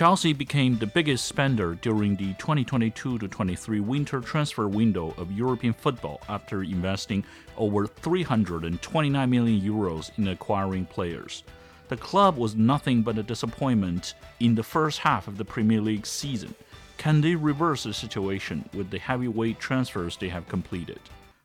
Chelsea 0.00 0.32
became 0.32 0.78
the 0.78 0.86
biggest 0.86 1.26
spender 1.26 1.74
during 1.82 2.16
the 2.16 2.32
2022-23 2.36 3.82
winter 3.82 4.22
transfer 4.22 4.66
window 4.66 5.12
of 5.18 5.30
European 5.30 5.74
football 5.74 6.22
after 6.26 6.62
investing 6.62 7.22
over 7.58 7.86
329 7.86 9.28
million 9.28 9.60
euros 9.60 10.10
in 10.16 10.28
acquiring 10.28 10.86
players. 10.86 11.44
The 11.88 11.98
club 11.98 12.38
was 12.38 12.56
nothing 12.56 13.02
but 13.02 13.18
a 13.18 13.22
disappointment 13.22 14.14
in 14.40 14.54
the 14.54 14.62
first 14.62 15.00
half 15.00 15.28
of 15.28 15.36
the 15.36 15.44
Premier 15.44 15.82
League 15.82 16.06
season. 16.06 16.54
Can 16.96 17.20
they 17.20 17.34
reverse 17.34 17.82
the 17.82 17.92
situation 17.92 18.66
with 18.72 18.88
the 18.88 18.98
heavyweight 18.98 19.60
transfers 19.60 20.16
they 20.16 20.30
have 20.30 20.48
completed? 20.48 21.00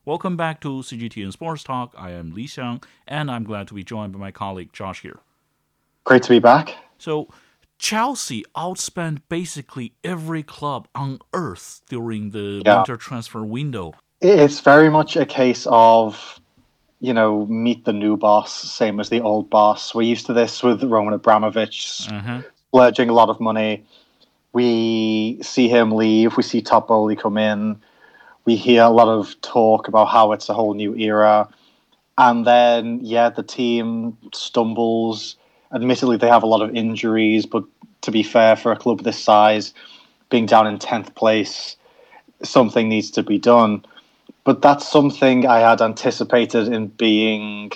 Welcome 0.05 0.37
back 0.37 0.61
to 0.61 0.81
CGTN 0.81 1.33
Sports 1.33 1.65
Talk. 1.65 1.93
I 1.97 2.11
am 2.11 2.33
Li 2.33 2.47
Xiang, 2.47 2.81
and 3.05 3.29
I'm 3.29 3.43
glad 3.43 3.67
to 3.67 3.73
be 3.73 3.83
joined 3.83 4.13
by 4.13 4.19
my 4.19 4.31
colleague 4.31 4.71
Josh 4.71 5.01
here. 5.01 5.19
Great 6.05 6.23
to 6.23 6.29
be 6.29 6.39
back. 6.39 6.73
So, 6.97 7.27
Chelsea 7.77 8.43
outspent 8.55 9.21
basically 9.29 9.93
every 10.03 10.43
club 10.43 10.87
on 10.95 11.19
earth 11.33 11.81
during 11.89 12.31
the 12.31 12.61
yeah. 12.65 12.77
winter 12.77 12.97
transfer 12.97 13.43
window. 13.43 13.93
It's 14.21 14.59
very 14.59 14.89
much 14.89 15.15
a 15.15 15.25
case 15.25 15.67
of, 15.69 16.39
you 16.99 17.13
know, 17.13 17.45
meet 17.47 17.85
the 17.85 17.93
new 17.93 18.17
boss, 18.17 18.53
same 18.53 18.99
as 18.99 19.09
the 19.09 19.21
old 19.21 19.49
boss. 19.49 19.93
We're 19.93 20.03
used 20.03 20.25
to 20.27 20.33
this 20.33 20.63
with 20.63 20.83
Roman 20.83 21.13
Abramovich 21.13 22.07
uh-huh. 22.09 22.41
splurging 22.69 23.09
a 23.09 23.13
lot 23.13 23.29
of 23.29 23.39
money. 23.39 23.85
We 24.53 25.39
see 25.41 25.67
him 25.67 25.91
leave. 25.91 26.37
We 26.37 26.43
see 26.43 26.61
Todd 26.61 26.87
Boehly 26.87 27.17
come 27.17 27.37
in. 27.37 27.81
We 28.45 28.55
hear 28.55 28.83
a 28.83 28.89
lot 28.89 29.09
of 29.09 29.39
talk 29.41 29.87
about 29.87 30.05
how 30.05 30.31
it's 30.31 30.47
a 30.49 30.53
whole 30.53 30.73
new 30.73 30.95
era. 30.95 31.49
And 32.17 32.47
then, 32.47 32.99
yeah, 33.03 33.29
the 33.29 33.43
team 33.43 34.17
stumbles 34.33 35.35
admittedly 35.75 36.17
they 36.17 36.29
have 36.29 36.43
a 36.43 36.47
lot 36.47 36.61
of 36.61 36.75
injuries, 36.75 37.45
but 37.45 37.63
to 38.01 38.11
be 38.11 38.23
fair, 38.23 38.55
for 38.55 38.71
a 38.71 38.77
club 38.77 39.03
this 39.03 39.19
size, 39.19 39.73
being 40.29 40.45
down 40.45 40.65
in 40.65 40.79
tenth 40.79 41.13
place, 41.15 41.75
something 42.43 42.87
needs 42.89 43.11
to 43.11 43.23
be 43.23 43.37
done. 43.37 43.85
But 44.43 44.61
that's 44.61 44.87
something 44.87 45.45
I 45.45 45.59
had 45.59 45.81
anticipated 45.81 46.67
in 46.67 46.87
being. 46.87 47.71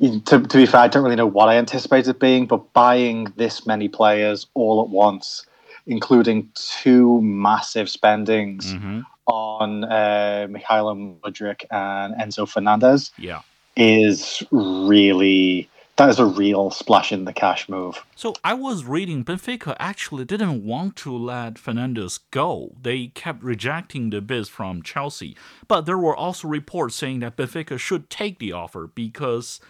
To, 0.00 0.40
to 0.40 0.56
be 0.56 0.66
fair, 0.66 0.80
I 0.80 0.88
don't 0.88 1.04
really 1.04 1.16
know 1.16 1.26
what 1.26 1.48
I 1.48 1.56
anticipated 1.56 2.18
being, 2.18 2.46
but 2.46 2.72
buying 2.72 3.32
this 3.36 3.64
many 3.66 3.88
players 3.88 4.46
all 4.54 4.82
at 4.82 4.88
once, 4.88 5.46
including 5.86 6.50
two 6.54 7.22
massive 7.22 7.88
spendings 7.88 8.74
mm-hmm. 8.74 9.00
on 9.26 9.84
uh, 9.84 10.48
Mykhailo 10.50 11.20
Mudryk 11.20 11.64
and 11.70 12.14
Enzo 12.14 12.48
Fernandez, 12.48 13.12
yeah. 13.18 13.42
is 13.76 14.42
really 14.50 15.68
that 15.96 16.08
is 16.08 16.18
a 16.18 16.26
real 16.26 16.70
splash 16.70 17.12
in 17.12 17.24
the 17.24 17.32
cash 17.32 17.68
move. 17.68 18.04
So 18.16 18.34
I 18.42 18.54
was 18.54 18.84
reading 18.84 19.24
Benfica 19.24 19.76
actually 19.78 20.24
didn't 20.24 20.64
want 20.64 20.96
to 20.96 21.16
let 21.16 21.58
Fernandez 21.58 22.18
go. 22.30 22.72
They 22.80 23.08
kept 23.08 23.42
rejecting 23.44 24.10
the 24.10 24.20
bids 24.20 24.48
from 24.48 24.82
Chelsea. 24.82 25.36
But 25.68 25.86
there 25.86 25.98
were 25.98 26.16
also 26.16 26.48
reports 26.48 26.96
saying 26.96 27.20
that 27.20 27.36
Benfica 27.36 27.78
should 27.78 28.10
take 28.10 28.38
the 28.38 28.52
offer 28.52 28.90
because 28.92 29.60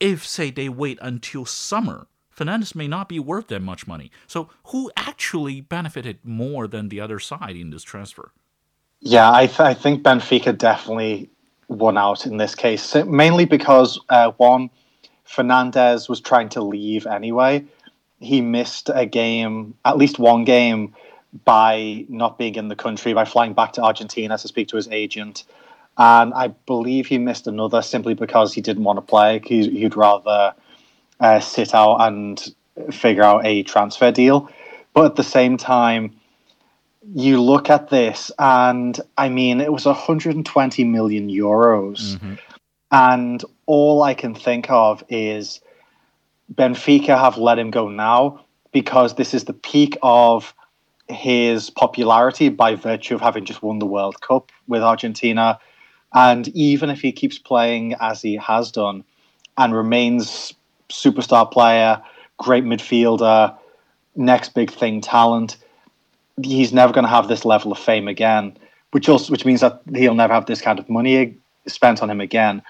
if 0.00 0.26
say 0.26 0.50
they 0.50 0.68
wait 0.68 0.98
until 1.00 1.44
summer, 1.44 2.08
Fernandez 2.30 2.74
may 2.74 2.88
not 2.88 3.08
be 3.08 3.20
worth 3.20 3.48
that 3.48 3.62
much 3.62 3.86
money. 3.86 4.10
So 4.26 4.48
who 4.64 4.90
actually 4.96 5.60
benefited 5.60 6.18
more 6.24 6.66
than 6.66 6.88
the 6.88 7.00
other 7.00 7.20
side 7.20 7.54
in 7.54 7.70
this 7.70 7.84
transfer? 7.84 8.32
Yeah, 9.00 9.30
I, 9.32 9.46
th- 9.46 9.60
I 9.60 9.74
think 9.74 10.02
Benfica 10.02 10.56
definitely 10.56 11.30
won 11.68 11.96
out 11.96 12.26
in 12.26 12.36
this 12.36 12.54
case, 12.54 12.94
mainly 13.06 13.44
because 13.44 14.00
uh, 14.08 14.32
one 14.36 14.70
Fernandez 15.32 16.08
was 16.08 16.20
trying 16.20 16.50
to 16.50 16.60
leave 16.60 17.06
anyway. 17.06 17.64
He 18.20 18.42
missed 18.42 18.90
a 18.92 19.06
game, 19.06 19.74
at 19.84 19.96
least 19.96 20.18
one 20.18 20.44
game, 20.44 20.94
by 21.44 22.04
not 22.08 22.36
being 22.36 22.56
in 22.56 22.68
the 22.68 22.76
country, 22.76 23.14
by 23.14 23.24
flying 23.24 23.54
back 23.54 23.72
to 23.72 23.82
Argentina 23.82 24.36
to 24.36 24.46
speak 24.46 24.68
to 24.68 24.76
his 24.76 24.88
agent. 24.88 25.44
And 25.96 26.34
I 26.34 26.48
believe 26.48 27.06
he 27.06 27.16
missed 27.16 27.46
another 27.46 27.80
simply 27.80 28.12
because 28.12 28.52
he 28.52 28.60
didn't 28.60 28.84
want 28.84 28.98
to 28.98 29.00
play. 29.00 29.40
He, 29.44 29.70
he'd 29.70 29.96
rather 29.96 30.54
uh, 31.18 31.40
sit 31.40 31.74
out 31.74 31.96
and 31.96 32.54
figure 32.90 33.22
out 33.22 33.46
a 33.46 33.62
transfer 33.62 34.12
deal. 34.12 34.50
But 34.92 35.06
at 35.06 35.16
the 35.16 35.24
same 35.24 35.56
time, 35.56 36.14
you 37.14 37.40
look 37.40 37.70
at 37.70 37.88
this, 37.88 38.30
and 38.38 39.00
I 39.16 39.30
mean, 39.30 39.60
it 39.62 39.72
was 39.72 39.86
120 39.86 40.84
million 40.84 41.28
euros. 41.28 42.16
Mm-hmm. 42.16 42.34
And 42.92 43.42
all 43.64 44.02
I 44.02 44.12
can 44.12 44.34
think 44.34 44.70
of 44.70 45.02
is 45.08 45.60
Benfica 46.54 47.18
have 47.18 47.38
let 47.38 47.58
him 47.58 47.70
go 47.70 47.88
now 47.88 48.44
because 48.70 49.14
this 49.14 49.32
is 49.32 49.44
the 49.44 49.54
peak 49.54 49.96
of 50.02 50.54
his 51.08 51.70
popularity 51.70 52.50
by 52.50 52.74
virtue 52.74 53.14
of 53.14 53.20
having 53.22 53.46
just 53.46 53.62
won 53.62 53.78
the 53.78 53.86
World 53.86 54.20
Cup 54.20 54.52
with 54.68 54.82
Argentina. 54.82 55.58
And 56.14 56.48
even 56.48 56.90
if 56.90 57.00
he 57.00 57.12
keeps 57.12 57.38
playing 57.38 57.94
as 58.00 58.20
he 58.20 58.36
has 58.36 58.70
done 58.70 59.04
and 59.56 59.74
remains 59.74 60.52
superstar 60.90 61.50
player, 61.50 62.02
great 62.38 62.64
midfielder, 62.64 63.56
next 64.16 64.50
big 64.50 64.70
thing 64.70 65.00
talent, 65.00 65.56
he's 66.42 66.72
never 66.72 66.92
going 66.92 67.04
to 67.04 67.10
have 67.10 67.28
this 67.28 67.46
level 67.46 67.72
of 67.72 67.78
fame 67.78 68.08
again, 68.08 68.56
which 68.90 69.08
also 69.08 69.30
which 69.30 69.46
means 69.46 69.62
that 69.62 69.80
he'll 69.94 70.14
never 70.14 70.34
have 70.34 70.46
this 70.46 70.60
kind 70.60 70.78
of 70.78 70.88
money 70.90 71.38
spent 71.66 72.02
on 72.02 72.10
him 72.10 72.20
again. 72.20 72.62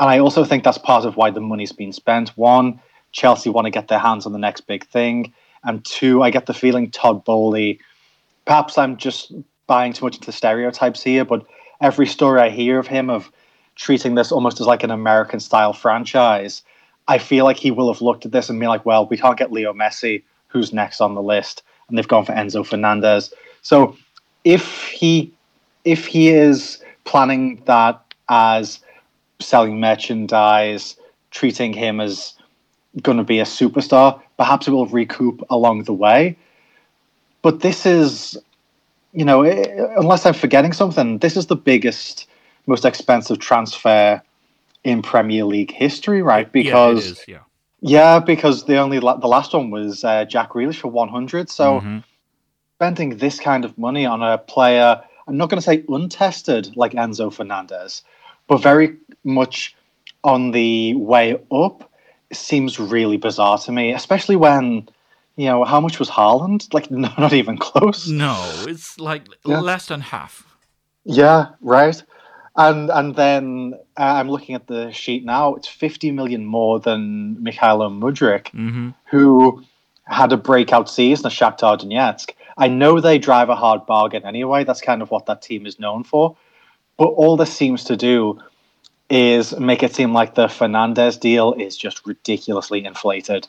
And 0.00 0.08
I 0.08 0.18
also 0.18 0.44
think 0.44 0.64
that's 0.64 0.78
part 0.78 1.04
of 1.04 1.16
why 1.16 1.30
the 1.30 1.40
money's 1.40 1.72
been 1.72 1.92
spent. 1.92 2.30
One, 2.36 2.80
Chelsea 3.12 3.50
want 3.50 3.64
to 3.66 3.70
get 3.70 3.88
their 3.88 3.98
hands 3.98 4.26
on 4.26 4.32
the 4.32 4.38
next 4.38 4.62
big 4.62 4.86
thing. 4.86 5.32
And 5.64 5.84
two, 5.84 6.22
I 6.22 6.30
get 6.30 6.46
the 6.46 6.54
feeling 6.54 6.90
Todd 6.90 7.24
Boehly. 7.24 7.80
perhaps 8.44 8.78
I'm 8.78 8.96
just 8.96 9.32
buying 9.66 9.92
too 9.92 10.04
much 10.04 10.16
into 10.16 10.32
stereotypes 10.32 11.02
here, 11.02 11.24
but 11.24 11.44
every 11.80 12.06
story 12.06 12.40
I 12.40 12.50
hear 12.50 12.78
of 12.78 12.86
him 12.86 13.10
of 13.10 13.30
treating 13.74 14.14
this 14.14 14.32
almost 14.32 14.60
as 14.60 14.66
like 14.66 14.82
an 14.82 14.90
American 14.90 15.40
style 15.40 15.72
franchise, 15.72 16.62
I 17.08 17.18
feel 17.18 17.44
like 17.44 17.56
he 17.56 17.70
will 17.70 17.92
have 17.92 18.02
looked 18.02 18.26
at 18.26 18.32
this 18.32 18.48
and 18.48 18.58
been 18.58 18.68
like, 18.68 18.86
well, 18.86 19.06
we 19.06 19.16
can't 19.16 19.38
get 19.38 19.52
Leo 19.52 19.72
Messi, 19.72 20.22
who's 20.48 20.72
next 20.72 21.00
on 21.00 21.14
the 21.14 21.22
list? 21.22 21.62
And 21.88 21.96
they've 21.96 22.08
gone 22.08 22.24
for 22.24 22.32
Enzo 22.32 22.66
Fernandez. 22.66 23.32
So 23.62 23.96
if 24.44 24.88
he 24.88 25.32
if 25.84 26.06
he 26.06 26.28
is 26.28 26.82
planning 27.04 27.62
that 27.64 28.02
as 28.28 28.80
selling 29.40 29.80
merchandise, 29.80 30.96
treating 31.30 31.72
him 31.72 32.00
as 32.00 32.34
going 33.02 33.18
to 33.18 33.24
be 33.24 33.40
a 33.40 33.44
superstar. 33.44 34.20
Perhaps 34.36 34.68
it 34.68 34.70
will 34.70 34.86
recoup 34.86 35.42
along 35.50 35.84
the 35.84 35.92
way. 35.92 36.36
But 37.42 37.60
this 37.60 37.86
is, 37.86 38.36
you 39.12 39.24
know, 39.24 39.42
unless 39.42 40.26
I'm 40.26 40.34
forgetting 40.34 40.72
something, 40.72 41.18
this 41.18 41.36
is 41.36 41.46
the 41.46 41.56
biggest, 41.56 42.26
most 42.66 42.84
expensive 42.84 43.38
transfer 43.38 44.20
in 44.84 45.02
Premier 45.02 45.44
League 45.44 45.72
history, 45.72 46.22
right? 46.22 46.50
Because 46.50 47.22
yeah, 47.26 47.38
yeah. 47.80 48.16
yeah 48.16 48.18
because 48.18 48.64
the 48.64 48.76
only 48.76 48.98
the 48.98 49.04
last 49.04 49.52
one 49.52 49.70
was 49.70 50.04
uh, 50.04 50.24
Jack 50.24 50.50
Grealish 50.50 50.80
for 50.80 50.88
100. 50.88 51.48
So 51.48 51.80
mm-hmm. 51.80 51.98
spending 52.76 53.18
this 53.18 53.38
kind 53.38 53.64
of 53.64 53.76
money 53.78 54.06
on 54.06 54.22
a 54.22 54.38
player, 54.38 55.00
I'm 55.26 55.36
not 55.36 55.50
going 55.50 55.58
to 55.58 55.64
say 55.64 55.84
untested 55.88 56.76
like 56.76 56.92
Enzo 56.92 57.32
Fernandez, 57.32 58.02
but 58.48 58.58
very 58.58 58.96
much 59.24 59.76
on 60.24 60.50
the 60.50 60.94
way 60.94 61.40
up 61.52 61.90
seems 62.32 62.80
really 62.80 63.16
bizarre 63.16 63.58
to 63.58 63.72
me, 63.72 63.92
especially 63.92 64.36
when 64.36 64.88
you 65.36 65.46
know 65.46 65.64
how 65.64 65.80
much 65.80 65.98
was 65.98 66.10
Haaland? 66.10 66.68
Like 66.74 66.90
no, 66.90 67.10
not 67.18 67.32
even 67.32 67.58
close. 67.58 68.08
No, 68.08 68.36
it's 68.66 68.98
like 68.98 69.28
yeah. 69.44 69.60
less 69.60 69.86
than 69.86 70.00
half. 70.00 70.44
Yeah, 71.04 71.50
right. 71.60 72.02
And 72.56 72.90
and 72.90 73.14
then 73.14 73.74
uh, 73.96 74.14
I'm 74.18 74.28
looking 74.28 74.54
at 74.54 74.66
the 74.66 74.90
sheet 74.90 75.24
now. 75.24 75.54
It's 75.54 75.68
50 75.68 76.10
million 76.10 76.44
more 76.44 76.80
than 76.80 77.36
Mykhailo 77.36 77.88
Mudryk, 77.88 78.46
mm-hmm. 78.46 78.90
who 79.10 79.62
had 80.04 80.32
a 80.32 80.36
breakout 80.36 80.90
season 80.90 81.26
at 81.26 81.32
Shakhtar 81.32 81.78
Donetsk. 81.78 82.30
I 82.56 82.66
know 82.66 83.00
they 83.00 83.18
drive 83.18 83.48
a 83.48 83.54
hard 83.54 83.86
bargain 83.86 84.24
anyway. 84.24 84.64
That's 84.64 84.80
kind 84.80 85.02
of 85.02 85.10
what 85.10 85.26
that 85.26 85.42
team 85.42 85.66
is 85.66 85.78
known 85.78 86.02
for. 86.02 86.36
But 86.98 87.06
all 87.06 87.36
this 87.36 87.52
seems 87.52 87.84
to 87.84 87.96
do 87.96 88.40
is 89.08 89.58
make 89.58 89.82
it 89.82 89.94
seem 89.94 90.12
like 90.12 90.34
the 90.34 90.48
Fernandez 90.48 91.16
deal 91.16 91.54
is 91.54 91.76
just 91.76 92.06
ridiculously 92.06 92.84
inflated. 92.84 93.48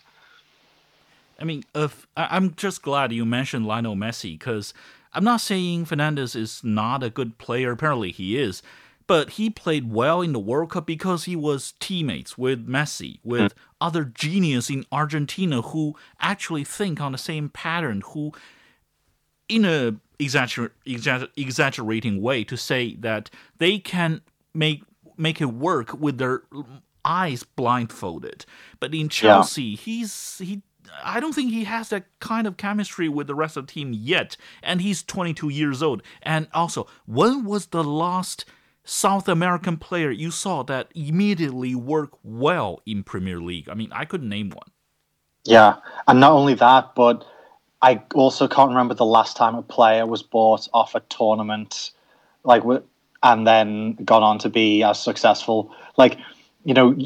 I 1.40 1.44
mean, 1.44 1.64
if 1.74 2.08
I'm 2.16 2.56
just 2.56 2.82
glad 2.82 3.12
you 3.12 3.26
mentioned 3.26 3.66
Lionel 3.66 3.96
Messi 3.96 4.38
because 4.38 4.74
I'm 5.14 5.24
not 5.24 5.42
saying 5.42 5.86
Fernandez 5.86 6.36
is 6.36 6.64
not 6.64 7.04
a 7.04 7.10
good 7.10 7.38
player. 7.38 7.72
Apparently, 7.72 8.12
he 8.12 8.38
is. 8.38 8.62
But 9.08 9.32
he 9.32 9.50
played 9.50 9.92
well 9.92 10.22
in 10.22 10.34
the 10.34 10.40
World 10.40 10.70
Cup 10.70 10.86
because 10.86 11.24
he 11.24 11.36
was 11.36 11.74
teammates 11.80 12.38
with 12.38 12.68
Messi, 12.68 13.18
with 13.24 13.56
mm. 13.56 13.58
other 13.82 14.04
genius 14.04 14.70
in 14.70 14.86
Argentina 14.92 15.64
who 15.64 15.96
actually 16.20 16.64
think 16.64 17.02
on 17.02 17.14
the 17.14 17.18
same 17.18 17.50
pattern, 17.50 18.04
who, 18.14 18.34
in 19.50 19.66
a 19.66 19.96
exagger- 20.20 20.72
exagger- 20.86 21.30
exaggerating 21.36 22.22
way, 22.22 22.44
to 22.46 22.56
say 22.56 22.96
that 22.96 23.30
they 23.58 23.80
can 23.80 24.22
make 24.54 24.84
make 25.18 25.42
it 25.42 25.46
work 25.46 26.00
with 26.00 26.18
their 26.18 26.44
eyes 27.04 27.44
blindfolded. 27.44 28.46
But 28.80 28.94
in 28.94 29.10
Chelsea, 29.10 29.64
yeah. 29.64 29.78
he's 29.78 30.38
he 30.40 30.62
I 31.04 31.20
don't 31.20 31.34
think 31.34 31.52
he 31.52 31.66
has 31.66 31.90
that 31.90 32.06
kind 32.20 32.48
of 32.48 32.58
chemistry 32.58 33.10
with 33.10 33.28
the 33.28 33.36
rest 33.36 33.58
of 33.58 33.68
the 33.68 33.74
team 33.74 33.94
yet. 33.94 34.38
And 34.64 34.82
he's 34.82 35.04
22 35.04 35.50
years 35.50 35.84
old. 35.84 36.02
And 36.22 36.48
also, 36.54 36.88
when 37.06 37.46
was 37.46 37.68
the 37.68 37.84
last 37.84 38.46
South 38.84 39.28
American 39.28 39.78
player 39.78 40.10
you 40.10 40.32
saw 40.32 40.64
that 40.64 40.92
immediately 40.96 41.76
work 41.76 42.12
well 42.24 42.82
in 42.86 43.04
Premier 43.04 43.40
League? 43.40 43.70
I 43.70 43.76
mean, 43.76 43.92
I 43.92 44.06
could 44.06 44.24
name 44.24 44.50
one. 44.50 44.70
Yeah, 45.46 45.76
and 46.08 46.20
not 46.20 46.34
only 46.34 46.54
that, 46.56 46.96
but 46.96 47.26
I 47.82 48.02
also 48.14 48.48
can't 48.48 48.70
remember 48.70 48.94
the 48.94 49.06
last 49.06 49.38
time 49.38 49.56
a 49.56 49.62
player 49.62 50.06
was 50.06 50.22
bought 50.22 50.68
off 50.74 50.96
a 50.96 51.00
tournament, 51.02 51.92
like, 52.44 52.64
and 53.24 53.48
then 53.48 53.94
gone 54.04 54.24
on 54.24 54.40
to 54.40 54.50
be 54.50 54.84
as 54.84 55.02
successful. 55.02 55.74
Like, 55.98 56.18
you 56.66 56.74
know, 56.74 56.98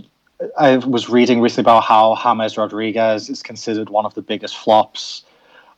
I 0.57 0.77
was 0.77 1.09
reading 1.09 1.41
recently 1.41 1.63
about 1.63 1.83
how 1.83 2.17
James 2.21 2.57
Rodriguez 2.57 3.29
is 3.29 3.43
considered 3.43 3.89
one 3.89 4.05
of 4.05 4.13
the 4.15 4.21
biggest 4.21 4.57
flops 4.57 5.23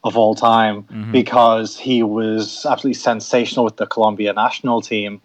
of 0.04 0.16
all 0.18 0.36
time 0.36 0.84
mm-hmm. 0.84 1.12
because 1.12 1.78
he 1.78 2.04
was 2.04 2.66
absolutely 2.66 2.94
sensational 2.94 3.66
with 3.66 3.78
the 3.78 3.88
Colombia 3.88 4.34
national 4.34 4.82
team 4.82 5.20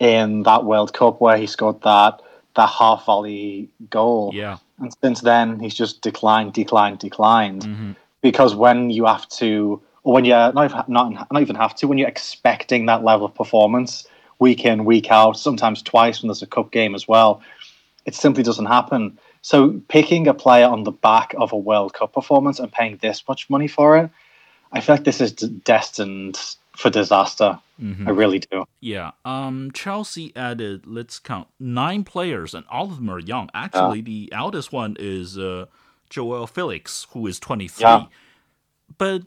in 0.00 0.42
that 0.42 0.64
World 0.64 0.92
Cup 0.92 1.20
where 1.20 1.36
he 1.36 1.46
scored 1.46 1.82
that 1.82 2.20
that 2.56 2.68
half 2.68 3.04
volley 3.04 3.68
goal. 3.90 4.30
Yeah. 4.32 4.58
And 4.78 4.94
since 5.02 5.20
then 5.20 5.60
he's 5.60 5.74
just 5.74 6.02
declined, 6.02 6.52
declined, 6.52 6.98
declined. 6.98 7.62
Mm-hmm. 7.62 7.92
Because 8.24 8.56
when 8.56 8.88
you 8.88 9.04
have 9.04 9.28
to 9.40 9.82
or 10.02 10.14
when 10.14 10.24
you're 10.24 10.52
not, 10.52 10.88
not 10.88 11.30
not 11.30 11.42
even 11.42 11.56
have 11.56 11.74
to, 11.76 11.86
when 11.86 11.98
you're 11.98 12.08
expecting 12.08 12.86
that 12.86 13.04
level 13.04 13.26
of 13.26 13.34
performance 13.34 14.06
week 14.38 14.64
in, 14.64 14.86
week 14.86 15.10
out, 15.10 15.38
sometimes 15.38 15.82
twice 15.82 16.22
when 16.22 16.28
there's 16.28 16.42
a 16.42 16.46
cup 16.46 16.70
game 16.72 16.94
as 16.94 17.06
well, 17.06 17.42
it 18.06 18.14
simply 18.14 18.42
doesn't 18.42 18.66
happen. 18.66 19.18
So 19.42 19.80
picking 19.88 20.26
a 20.26 20.32
player 20.32 20.66
on 20.66 20.84
the 20.84 20.90
back 20.90 21.34
of 21.36 21.52
a 21.52 21.56
World 21.58 21.92
Cup 21.92 22.14
performance 22.14 22.58
and 22.58 22.72
paying 22.72 22.96
this 23.02 23.22
much 23.28 23.50
money 23.50 23.68
for 23.68 23.98
it, 23.98 24.10
I 24.72 24.80
feel 24.80 24.94
like 24.96 25.04
this 25.04 25.20
is 25.20 25.32
destined 25.32 26.38
for 26.74 26.88
disaster. 26.90 27.58
Mm-hmm. 27.80 28.08
I 28.08 28.10
really 28.12 28.38
do. 28.38 28.64
Yeah. 28.80 29.10
Um. 29.24 29.70
Chelsea 29.74 30.32
added, 30.34 30.86
let's 30.86 31.18
count 31.18 31.48
nine 31.60 32.04
players, 32.04 32.54
and 32.54 32.64
all 32.70 32.86
of 32.86 32.96
them 32.96 33.10
are 33.10 33.18
young. 33.18 33.50
Actually, 33.52 33.98
yeah. 33.98 34.04
the 34.04 34.32
eldest 34.32 34.72
one 34.72 34.96
is 34.98 35.36
uh, 35.36 35.66
Joao 36.14 36.46
Felix, 36.46 37.06
who 37.10 37.26
is 37.26 37.40
twenty 37.40 37.68
three. 37.68 37.84
Yeah. 37.84 38.06
But 38.96 39.22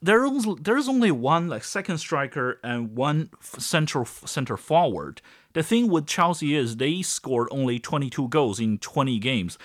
there's 0.00 0.46
there's 0.60 0.88
only 0.88 1.10
one 1.10 1.48
like 1.48 1.64
second 1.64 1.98
striker 1.98 2.58
and 2.64 2.96
one 2.96 3.30
central 3.40 4.06
center 4.06 4.56
forward. 4.56 5.20
The 5.52 5.62
thing 5.62 5.90
with 5.90 6.06
Chelsea 6.06 6.54
is 6.54 6.76
they 6.76 7.02
scored 7.02 7.48
only 7.50 7.80
22 7.80 8.28
goals 8.28 8.60
in 8.60 8.78
20 8.78 9.18
games. 9.18 9.58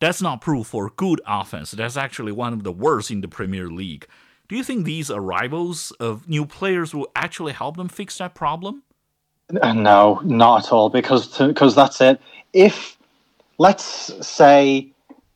That's 0.00 0.20
not 0.20 0.40
proof 0.40 0.66
for 0.66 0.90
good 0.90 1.20
offense. 1.26 1.70
That's 1.70 1.96
actually 1.96 2.32
one 2.32 2.52
of 2.52 2.64
the 2.64 2.72
worst 2.72 3.10
in 3.10 3.20
the 3.20 3.28
Premier 3.28 3.68
League. 3.68 4.06
Do 4.48 4.56
you 4.56 4.64
think 4.64 4.84
these 4.84 5.10
arrivals 5.10 5.92
of 6.00 6.28
new 6.28 6.44
players 6.44 6.94
will 6.94 7.08
actually 7.14 7.52
help 7.52 7.76
them 7.76 7.88
fix 7.88 8.18
that 8.18 8.34
problem? 8.34 8.82
No, 9.50 10.20
not 10.24 10.66
at 10.66 10.72
all. 10.72 10.90
Because 10.90 11.38
because 11.38 11.74
that's 11.74 12.00
it. 12.00 12.20
If 12.52 12.98
let's 13.58 14.26
say 14.26 14.92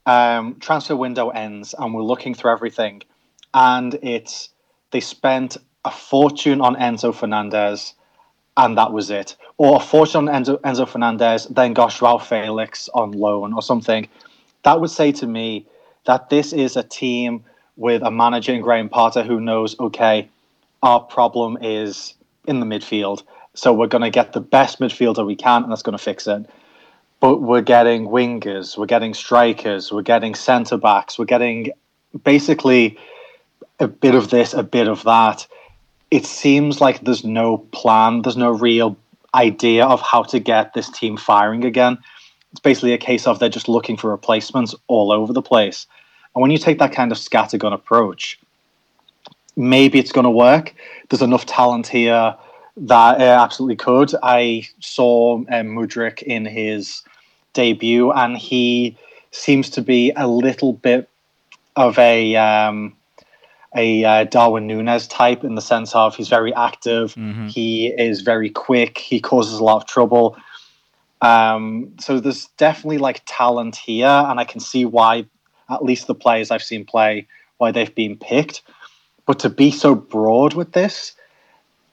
um, 0.06 0.56
transfer 0.60 0.96
window 0.96 1.31
ends 1.31 1.75
and 1.78 1.94
we're 1.94 2.02
looking 2.02 2.34
through 2.34 2.52
everything, 2.52 3.02
and 3.54 3.94
it's 4.02 4.50
they 4.90 5.00
spent 5.00 5.56
a 5.84 5.90
fortune 5.90 6.60
on 6.60 6.76
Enzo 6.76 7.14
Fernandez 7.14 7.94
and 8.56 8.76
that 8.78 8.93
was 8.93 9.10
it. 9.10 9.37
Or 9.56 9.76
a 9.76 9.81
fortune 9.81 10.28
on 10.28 10.44
Enzo, 10.44 10.60
Enzo 10.60 10.88
Fernandez, 10.88 11.46
then 11.46 11.72
got 11.72 11.93
Joao 11.93 12.19
Felix 12.19 12.88
on 12.94 13.12
loan 13.12 13.52
or 13.52 13.62
something. 13.62 14.08
That 14.64 14.81
would 14.81 14.90
say 14.90 15.12
to 15.12 15.26
me 15.26 15.66
that 16.04 16.31
this 16.31 16.52
is 16.52 16.76
a 16.76 16.82
team 16.82 17.44
with 17.76 18.02
a 18.02 18.10
manager 18.10 18.52
in 18.52 18.60
Graham 18.60 18.88
Potter 18.88 19.22
who 19.22 19.40
knows, 19.40 19.78
okay, 19.81 20.28
our 20.82 21.00
problem 21.00 21.58
is 21.60 22.14
in 22.46 22.60
the 22.60 22.66
midfield. 22.66 23.22
So 23.54 23.72
we're 23.72 23.87
going 23.87 24.02
to 24.02 24.10
get 24.10 24.32
the 24.32 24.40
best 24.40 24.81
midfielder 24.81 25.26
we 25.26 25.37
can, 25.37 25.62
and 25.62 25.72
that's 25.72 25.82
going 25.82 25.96
to 25.96 26.02
fix 26.02 26.26
it. 26.26 26.49
But 27.22 27.40
we're 27.40 27.62
getting 27.62 28.08
wingers, 28.08 28.76
we're 28.76 28.84
getting 28.84 29.14
strikers, 29.14 29.90
we're 29.90 30.02
getting 30.02 30.34
centre 30.34 30.76
backs, 30.76 31.19
we're 31.19 31.24
getting 31.24 31.72
basically 32.24 32.98
a 33.80 33.88
bit 33.88 34.14
of 34.14 34.28
this, 34.28 34.52
a 34.52 34.62
bit 34.62 34.88
of 34.88 35.04
that 35.04 35.46
it 36.12 36.26
seems 36.26 36.78
like 36.78 37.00
there's 37.00 37.24
no 37.24 37.56
plan, 37.72 38.20
there's 38.20 38.36
no 38.36 38.50
real 38.50 38.98
idea 39.34 39.86
of 39.86 40.02
how 40.02 40.22
to 40.22 40.38
get 40.38 40.74
this 40.74 40.90
team 40.90 41.16
firing 41.16 41.64
again. 41.64 41.96
It's 42.50 42.60
basically 42.60 42.92
a 42.92 42.98
case 42.98 43.26
of 43.26 43.38
they're 43.38 43.48
just 43.48 43.66
looking 43.66 43.96
for 43.96 44.10
replacements 44.10 44.75
all 44.88 45.10
over 45.10 45.32
the 45.32 45.40
place. 45.40 45.86
And 46.34 46.42
when 46.42 46.50
you 46.50 46.58
take 46.58 46.78
that 46.80 46.92
kind 46.92 47.12
of 47.12 47.18
scattergun 47.18 47.72
approach, 47.72 48.38
maybe 49.56 49.98
it's 49.98 50.12
going 50.12 50.26
to 50.26 50.30
work. 50.30 50.75
There's 51.08 51.22
enough 51.22 51.46
talent 51.46 51.86
here 51.86 52.36
that 52.76 53.18
it 53.18 53.25
absolutely 53.25 53.76
could. 53.76 54.14
I 54.22 54.68
saw 54.80 55.36
um, 55.38 55.68
Mudryk 55.68 56.22
in 56.22 56.44
his 56.44 57.02
debut, 57.52 58.12
and 58.12 58.37
he 58.37 58.96
seems 59.31 59.70
to 59.70 59.82
be 59.82 60.12
a 60.16 60.26
little 60.26 60.72
bit 60.72 61.08
of 61.76 61.99
a 61.99 62.37
um, 62.37 62.94
a 63.75 64.04
uh, 64.04 64.25
Darwin 64.25 64.66
Nunez 64.66 65.06
type 65.06 65.44
in 65.44 65.54
the 65.54 65.62
sense 65.62 65.94
of 65.94 66.14
he's 66.14 66.28
very 66.28 66.54
active, 66.54 67.14
mm-hmm. 67.14 67.49
he 67.49 67.88
is 67.88 68.20
very 68.20 68.50
quick, 68.50 68.99
he 68.99 69.20
causes 69.20 69.58
a 69.58 69.64
lot 69.64 69.76
of 69.76 69.87
trouble. 69.87 70.37
Um, 71.22 71.93
so 71.99 72.20
there's 72.20 72.46
definitely 72.58 72.99
like 72.99 73.22
talent 73.26 73.76
here, 73.76 74.06
and 74.06 74.38
I 74.40 74.44
can 74.44 74.60
see 74.60 74.84
why, 74.84 75.25
at 75.70 75.84
least 75.84 76.06
the 76.06 76.14
players 76.14 76.50
I've 76.50 76.62
seen 76.62 76.84
play, 76.84 77.26
why 77.58 77.70
they've 77.70 77.94
been 77.94 78.16
picked. 78.16 78.62
But 79.25 79.38
to 79.40 79.49
be 79.49 79.70
so 79.70 79.94
broad 79.94 80.54
with 80.54 80.72
this, 80.72 81.14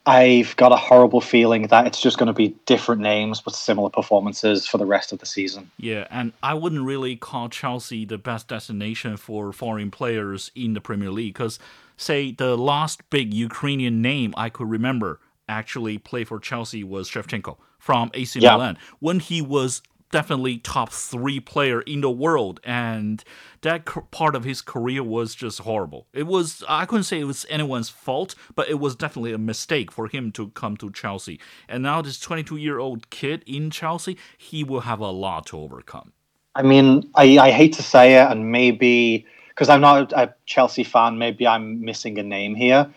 I've 0.05 0.55
got 0.55 0.71
a 0.71 0.75
horrible 0.75 1.21
feeling 1.21 1.63
that 1.67 1.85
it's 1.85 2.01
just 2.01 2.17
going 2.17 2.27
to 2.27 2.33
be 2.33 2.55
different 2.65 3.01
names 3.01 3.41
but 3.41 3.53
similar 3.53 3.89
performances 3.89 4.65
for 4.65 4.77
the 4.77 4.85
rest 4.85 5.11
of 5.11 5.19
the 5.19 5.25
season. 5.25 5.69
Yeah, 5.77 6.07
and 6.09 6.33
I 6.41 6.53
wouldn't 6.53 6.85
really 6.85 7.15
call 7.15 7.49
Chelsea 7.49 8.05
the 8.05 8.17
best 8.17 8.47
destination 8.47 9.17
for 9.17 9.51
foreign 9.51 9.91
players 9.91 10.51
in 10.55 10.73
the 10.73 10.81
Premier 10.81 11.11
League 11.11 11.33
because, 11.33 11.59
say, 11.97 12.31
the 12.31 12.57
last 12.57 13.07
big 13.09 13.33
Ukrainian 13.33 14.01
name 14.01 14.33
I 14.37 14.49
could 14.49 14.69
remember 14.69 15.19
actually 15.47 15.97
play 15.97 16.23
for 16.23 16.39
Chelsea 16.39 16.83
was 16.83 17.09
Shevchenko 17.09 17.57
from 17.77 18.11
AC 18.13 18.39
yeah. 18.39 18.53
Milan 18.53 18.77
when 18.99 19.19
he 19.19 19.41
was 19.41 19.81
definitely 20.11 20.57
top 20.57 20.91
three 20.91 21.39
player 21.39 21.81
in 21.81 22.01
the 22.01 22.11
world, 22.11 22.59
and 22.63 23.23
that 23.61 23.85
part 24.11 24.35
of 24.35 24.43
his 24.43 24.61
career 24.61 25.03
was 25.03 25.35
just 25.35 25.59
horrible. 25.59 26.07
It 26.13 26.27
was 26.27 26.63
I 26.67 26.85
couldn't 26.85 27.03
say 27.03 27.19
it 27.19 27.25
was 27.25 27.45
anyone's 27.49 27.89
fault, 27.89 28.35
but 28.55 28.69
it 28.69 28.79
was 28.79 28.95
definitely 28.95 29.33
a 29.33 29.37
mistake 29.37 29.91
for 29.91 30.07
him 30.07 30.31
to 30.33 30.49
come 30.49 30.77
to 30.77 30.91
Chelsea. 30.91 31.39
And 31.67 31.83
now 31.83 32.01
this 32.01 32.19
22 32.19 32.57
year 32.57 32.79
old 32.79 33.09
kid 33.09 33.43
in 33.45 33.69
Chelsea, 33.69 34.17
he 34.37 34.63
will 34.63 34.81
have 34.81 34.99
a 34.99 35.11
lot 35.11 35.45
to 35.47 35.59
overcome. 35.59 36.13
I 36.55 36.63
mean, 36.63 37.09
I, 37.15 37.37
I 37.37 37.51
hate 37.51 37.73
to 37.73 37.83
say 37.83 38.15
it, 38.15 38.29
and 38.29 38.51
maybe 38.51 39.25
because 39.49 39.69
I'm 39.69 39.81
not 39.81 40.13
a 40.13 40.33
Chelsea 40.45 40.83
fan, 40.83 41.17
maybe 41.17 41.45
I'm 41.45 41.81
missing 41.83 42.17
a 42.17 42.23
name 42.23 42.55
here. 42.55 42.89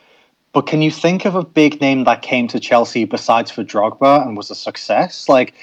But 0.53 0.67
can 0.67 0.83
you 0.83 0.91
think 0.91 1.25
of 1.25 1.35
a 1.35 1.45
big 1.45 1.81
name 1.81 2.05
that 2.05 2.23
came 2.23 2.47
to 2.49 2.61
Chelsea 2.61 3.05
besides 3.05 3.51
for 3.51 3.65
Drogba 3.65 4.27
and 4.27 4.37
was 4.37 4.51
a 4.51 4.55
success? 4.55 5.29
Like 5.29 5.55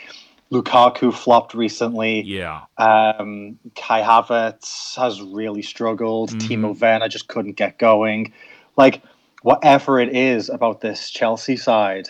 Lukaku 0.51 1.13
flopped 1.13 1.53
recently. 1.53 2.21
Yeah. 2.21 2.61
Um, 2.77 3.59
Kai 3.75 4.01
Havertz 4.01 4.95
has 4.95 5.21
really 5.21 5.61
struggled. 5.61 6.31
Mm-hmm. 6.31 6.65
Timo 6.65 6.79
Werner 6.79 7.07
just 7.07 7.27
couldn't 7.27 7.53
get 7.53 7.77
going. 7.77 8.33
Like, 8.75 9.01
whatever 9.43 9.99
it 9.99 10.15
is 10.15 10.49
about 10.49 10.81
this 10.81 11.09
Chelsea 11.09 11.55
side, 11.55 12.09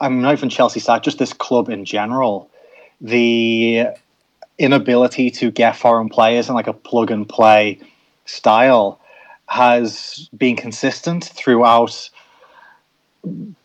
I'm 0.00 0.22
not 0.22 0.34
even 0.34 0.50
Chelsea 0.50 0.80
side, 0.80 1.02
just 1.02 1.18
this 1.18 1.32
club 1.32 1.68
in 1.68 1.84
general, 1.84 2.50
the 3.00 3.86
inability 4.58 5.30
to 5.30 5.50
get 5.50 5.76
foreign 5.76 6.08
players 6.08 6.48
in 6.48 6.54
like 6.54 6.68
a 6.68 6.72
plug 6.72 7.10
and 7.10 7.28
play 7.28 7.80
style 8.24 9.00
has 9.48 10.28
been 10.36 10.56
consistent 10.56 11.24
throughout 11.24 12.08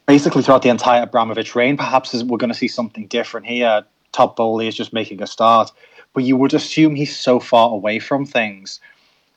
basically 0.08 0.42
throughout 0.42 0.64
the 0.64 0.70
entire 0.70 1.04
Abramovich 1.04 1.54
reign. 1.54 1.78
Perhaps 1.78 2.24
we're 2.24 2.38
going 2.38 2.52
to 2.52 2.58
see 2.58 2.68
something 2.68 3.06
different 3.08 3.46
here 3.46 3.86
Todd 4.12 4.36
Boehly 4.36 4.68
is 4.68 4.76
just 4.76 4.94
making 4.94 5.22
a 5.22 5.28
start. 5.28 5.72
But 6.14 6.24
you 6.24 6.38
would 6.38 6.54
assume 6.54 6.96
he's 6.96 7.16
so 7.16 7.40
far 7.40 7.72
away 7.72 8.00
from 8.00 8.26
things 8.26 8.80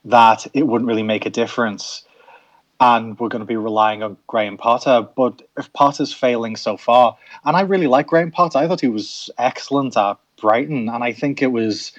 that 0.05 0.47
it 0.55 0.67
wouldn't 0.67 0.89
really 0.89 1.03
make 1.03 1.27
a 1.27 1.31
difference. 1.31 2.05
And 2.81 3.19
we're 3.19 3.29
going 3.29 3.41
to 3.41 3.47
be 3.47 3.57
relying 3.57 4.03
on 4.03 4.17
Graham 4.27 4.57
Potter. 4.57 5.07
But 5.15 5.43
if 5.57 5.73
Potter's 5.73 6.13
failing 6.13 6.57
so 6.57 6.77
far, 6.77 7.17
and 7.45 7.57
I 7.57 7.61
really 7.61 7.87
like 7.87 8.09
Graham 8.09 8.31
Potter, 8.31 8.59
I 8.59 8.67
thought 8.67 8.81
he 8.81 8.89
was 8.89 9.31
excellent 9.39 9.97
at 9.97 10.17
Brighton. 10.41 10.89
And 10.89 11.05
I 11.05 11.13
think 11.13 11.43
it 11.43 11.53
was, 11.53 11.93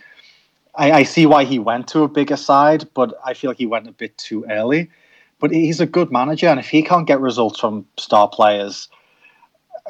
I, 0.75 0.91
I 0.91 1.03
see 1.03 1.25
why 1.25 1.45
he 1.45 1.59
went 1.59 1.87
to 1.89 2.03
a 2.03 2.09
bigger 2.09 2.35
side, 2.35 2.89
but 2.93 3.13
I 3.23 3.33
feel 3.33 3.51
like 3.51 3.59
he 3.59 3.65
went 3.65 3.87
a 3.87 3.93
bit 3.93 4.17
too 4.17 4.45
early. 4.49 4.89
But 5.39 5.51
he's 5.51 5.79
a 5.79 5.85
good 5.85 6.11
manager. 6.11 6.47
And 6.47 6.59
if 6.59 6.67
he 6.67 6.83
can't 6.83 7.07
get 7.07 7.21
results 7.21 7.59
from 7.59 7.85
star 7.97 8.27
players, 8.27 8.89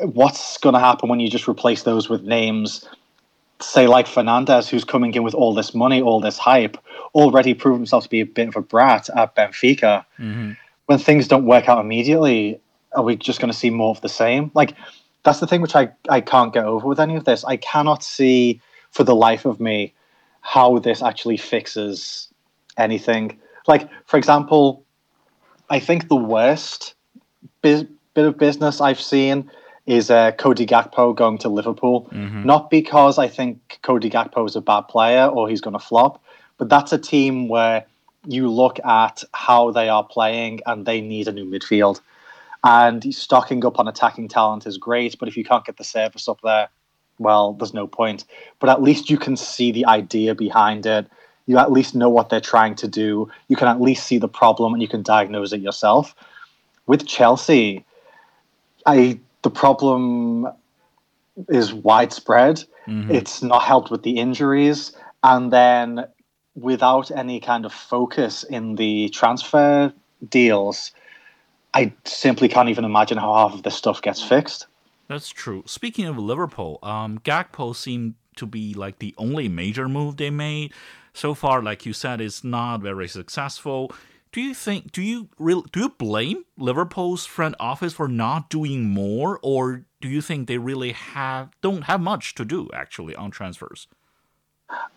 what's 0.01 0.57
going 0.57 0.73
to 0.73 0.79
happen 0.79 1.09
when 1.09 1.19
you 1.19 1.29
just 1.29 1.47
replace 1.47 1.83
those 1.83 2.09
with 2.09 2.23
names 2.23 2.85
say 3.61 3.87
like 3.87 4.07
Fernandez, 4.07 4.69
who's 4.69 4.83
coming 4.83 5.13
in 5.13 5.23
with 5.23 5.33
all 5.33 5.53
this 5.53 5.73
money, 5.73 6.01
all 6.01 6.19
this 6.19 6.37
hype, 6.37 6.77
already 7.15 7.53
proved 7.53 7.77
himself 7.77 8.03
to 8.03 8.09
be 8.09 8.19
a 8.19 8.25
bit 8.25 8.47
of 8.49 8.55
a 8.55 8.61
brat 8.61 9.09
at 9.15 9.35
Benfica. 9.35 10.05
Mm-hmm. 10.19 10.51
When 10.87 10.99
things 10.99 11.27
don't 11.27 11.45
work 11.45 11.69
out 11.69 11.79
immediately, 11.79 12.59
are 12.93 13.03
we 13.03 13.15
just 13.15 13.39
going 13.39 13.51
to 13.51 13.57
see 13.57 13.69
more 13.69 13.91
of 13.91 14.01
the 14.01 14.09
same? 14.09 14.51
Like 14.53 14.75
that's 15.23 15.39
the 15.39 15.47
thing 15.47 15.61
which 15.61 15.75
I, 15.75 15.89
I 16.09 16.21
can't 16.21 16.53
get 16.53 16.65
over 16.65 16.87
with 16.87 16.99
any 16.99 17.15
of 17.15 17.25
this. 17.25 17.43
I 17.45 17.57
cannot 17.57 18.03
see 18.03 18.61
for 18.91 19.03
the 19.03 19.15
life 19.15 19.45
of 19.45 19.59
me 19.59 19.93
how 20.41 20.79
this 20.79 21.01
actually 21.01 21.37
fixes 21.37 22.27
anything. 22.77 23.39
Like, 23.65 23.89
for 24.05 24.17
example, 24.17 24.83
I 25.69 25.79
think 25.79 26.09
the 26.09 26.17
worst 26.17 26.95
bit 27.61 27.87
of 28.17 28.37
business 28.37 28.81
I've 28.81 28.99
seen 28.99 29.49
is 29.85 30.09
uh, 30.09 30.31
Cody 30.33 30.65
Gakpo 30.65 31.15
going 31.15 31.37
to 31.39 31.49
Liverpool. 31.49 32.07
Mm-hmm. 32.11 32.45
Not 32.45 32.69
because 32.69 33.17
I 33.17 33.27
think 33.27 33.79
Cody 33.81 34.09
Gakpo 34.09 34.47
is 34.47 34.55
a 34.55 34.61
bad 34.61 34.81
player 34.87 35.25
or 35.25 35.49
he's 35.49 35.61
going 35.61 35.73
to 35.73 35.79
flop, 35.79 36.23
but 36.57 36.69
that's 36.69 36.93
a 36.93 36.97
team 36.97 37.47
where 37.47 37.85
you 38.25 38.49
look 38.49 38.79
at 38.85 39.23
how 39.33 39.71
they 39.71 39.89
are 39.89 40.03
playing 40.03 40.61
and 40.65 40.85
they 40.85 41.01
need 41.01 41.27
a 41.27 41.31
new 41.31 41.45
midfield. 41.45 41.99
And 42.63 43.13
stocking 43.13 43.65
up 43.65 43.77
on 43.77 43.89
attacking 43.89 44.29
talent 44.29 44.65
is 44.65 44.77
great, 44.77 45.17
but 45.19 45.27
if 45.27 45.35
you 45.35 45.43
can't 45.43 45.65
get 45.65 45.75
the 45.75 45.83
service 45.83 46.29
up 46.29 46.39
there, 46.41 46.69
well, 47.19 47.53
there's 47.53 47.73
no 47.73 47.87
point. 47.87 48.23
But 48.59 48.69
at 48.69 48.81
least 48.81 49.09
you 49.09 49.17
can 49.17 49.35
see 49.35 49.71
the 49.71 49.85
idea 49.85 50.33
behind 50.33 50.85
it. 50.85 51.07
You 51.45 51.57
at 51.57 51.73
least 51.73 51.93
know 51.93 52.09
what 52.09 52.29
they're 52.29 52.39
trying 52.39 52.75
to 52.75 52.87
do. 52.87 53.29
You 53.49 53.57
can 53.57 53.67
at 53.67 53.81
least 53.81 54.07
see 54.07 54.17
the 54.17 54.29
problem 54.29 54.71
and 54.71 54.81
you 54.81 54.87
can 54.87 55.03
diagnose 55.03 55.51
it 55.51 55.59
yourself. 55.59 56.15
With 56.87 57.05
Chelsea, 57.05 57.85
I 58.85 59.19
the 59.43 59.51
problem 59.51 60.47
is 61.49 61.73
widespread. 61.73 62.63
Mm-hmm. 62.87 63.11
It's 63.11 63.41
not 63.41 63.63
helped 63.63 63.91
with 63.91 64.03
the 64.03 64.17
injuries, 64.17 64.91
and 65.23 65.51
then 65.51 66.05
without 66.55 67.11
any 67.11 67.39
kind 67.39 67.65
of 67.65 67.73
focus 67.73 68.43
in 68.43 68.75
the 68.75 69.09
transfer 69.09 69.93
deals, 70.29 70.91
I 71.73 71.93
simply 72.05 72.49
can't 72.49 72.69
even 72.69 72.85
imagine 72.85 73.17
how 73.17 73.33
half 73.33 73.53
of 73.53 73.63
this 73.63 73.75
stuff 73.75 74.01
gets 74.01 74.21
fixed. 74.21 74.67
That's 75.07 75.29
true. 75.29 75.63
Speaking 75.65 76.05
of 76.05 76.17
Liverpool, 76.17 76.79
um, 76.83 77.19
Gakpo 77.19 77.75
seemed 77.75 78.15
to 78.35 78.45
be 78.45 78.73
like 78.73 78.99
the 78.99 79.13
only 79.17 79.47
major 79.49 79.87
move 79.87 80.17
they 80.17 80.29
made 80.29 80.73
so 81.13 81.33
far. 81.33 81.61
Like 81.61 81.85
you 81.85 81.93
said, 81.93 82.21
it's 82.21 82.43
not 82.43 82.81
very 82.81 83.07
successful. 83.07 83.91
Do 84.33 84.41
you 84.41 84.55
think? 84.55 84.91
Do 84.91 85.01
you 85.03 85.29
real? 85.37 85.61
Do 85.61 85.79
you 85.79 85.89
blame 85.89 86.43
Liverpool's 86.57 87.25
front 87.25 87.55
office 87.59 87.93
for 87.93 88.07
not 88.07 88.49
doing 88.49 88.89
more, 88.89 89.39
or 89.43 89.85
do 90.01 90.09
you 90.09 90.21
think 90.21 90.47
they 90.47 90.57
really 90.57 90.91
have 90.91 91.51
don't 91.61 91.83
have 91.83 92.01
much 92.01 92.33
to 92.35 92.43
do 92.43 92.67
actually 92.73 93.15
on 93.15 93.29
transfers? 93.29 93.87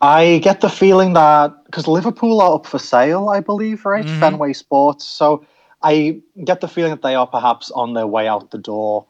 I 0.00 0.40
get 0.42 0.62
the 0.62 0.70
feeling 0.70 1.12
that 1.12 1.52
because 1.66 1.86
Liverpool 1.86 2.40
are 2.40 2.54
up 2.54 2.66
for 2.66 2.78
sale, 2.78 3.28
I 3.28 3.40
believe, 3.40 3.84
right? 3.84 4.06
Mm-hmm. 4.06 4.20
Fenway 4.20 4.54
Sports. 4.54 5.04
So 5.04 5.44
I 5.82 6.22
get 6.42 6.62
the 6.62 6.68
feeling 6.68 6.92
that 6.92 7.02
they 7.02 7.14
are 7.14 7.26
perhaps 7.26 7.70
on 7.70 7.92
their 7.92 8.06
way 8.06 8.26
out 8.26 8.50
the 8.50 8.58
door 8.58 9.04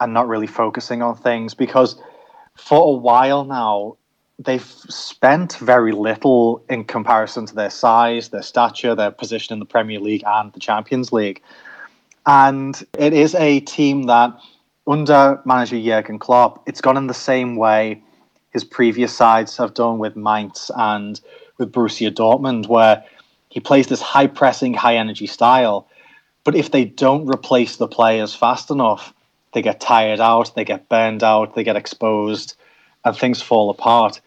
and 0.00 0.12
not 0.12 0.26
really 0.26 0.48
focusing 0.48 1.02
on 1.02 1.16
things 1.16 1.54
because 1.54 2.02
for 2.56 2.80
a 2.80 2.96
while 2.96 3.44
now 3.44 3.96
they've 4.38 4.64
spent 4.88 5.56
very 5.56 5.92
little 5.92 6.64
in 6.68 6.84
comparison 6.84 7.46
to 7.46 7.54
their 7.54 7.70
size, 7.70 8.28
their 8.28 8.42
stature, 8.42 8.94
their 8.94 9.10
position 9.10 9.52
in 9.52 9.58
the 9.58 9.64
Premier 9.64 9.98
League 9.98 10.22
and 10.26 10.52
the 10.52 10.60
Champions 10.60 11.12
League. 11.12 11.42
And 12.26 12.86
it 12.98 13.12
is 13.12 13.34
a 13.34 13.60
team 13.60 14.04
that, 14.04 14.38
under 14.86 15.40
manager 15.44 15.80
Jurgen 15.80 16.18
Klopp, 16.18 16.62
it's 16.68 16.80
gone 16.80 16.96
in 16.96 17.08
the 17.08 17.14
same 17.14 17.56
way 17.56 18.02
his 18.50 18.64
previous 18.64 19.14
sides 19.14 19.56
have 19.56 19.74
done 19.74 19.98
with 19.98 20.16
Mainz 20.16 20.70
and 20.76 21.20
with 21.58 21.72
Borussia 21.72 22.10
Dortmund, 22.10 22.68
where 22.68 23.04
he 23.48 23.60
plays 23.60 23.88
this 23.88 24.00
high 24.00 24.26
pressing, 24.26 24.74
high 24.74 24.96
energy 24.96 25.26
style. 25.26 25.88
But 26.44 26.54
if 26.54 26.70
they 26.70 26.84
don't 26.84 27.26
replace 27.26 27.76
the 27.76 27.88
players 27.88 28.34
fast 28.34 28.70
enough, 28.70 29.12
they 29.52 29.62
get 29.62 29.80
tired 29.80 30.20
out, 30.20 30.54
they 30.54 30.64
get 30.64 30.88
burned 30.88 31.24
out, 31.24 31.54
they 31.54 31.64
get 31.64 31.76
exposed, 31.76 32.54
and 33.04 33.16
things 33.16 33.42
fall 33.42 33.70
apart. 33.70 34.20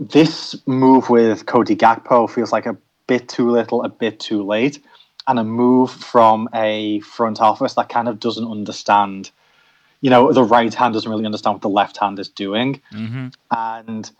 This 0.00 0.56
move 0.66 1.10
with 1.10 1.46
Cody 1.46 1.76
Gakpo 1.76 2.28
feels 2.28 2.52
like 2.52 2.66
a 2.66 2.76
bit 3.06 3.28
too 3.28 3.50
little, 3.50 3.84
a 3.84 3.88
bit 3.88 4.18
too 4.18 4.42
late, 4.42 4.82
and 5.28 5.38
a 5.38 5.44
move 5.44 5.90
from 5.90 6.48
a 6.54 7.00
front 7.00 7.40
office 7.40 7.74
that 7.74 7.88
kind 7.88 8.08
of 8.08 8.18
doesn't 8.18 8.50
understand. 8.50 9.30
You 10.00 10.10
know, 10.10 10.32
the 10.32 10.42
right 10.42 10.72
hand 10.72 10.94
doesn't 10.94 11.10
really 11.10 11.26
understand 11.26 11.56
what 11.56 11.62
the 11.62 11.68
left 11.68 11.98
hand 11.98 12.18
is 12.18 12.28
doing, 12.28 12.80
mm-hmm. 12.92 13.28
and 13.50 14.10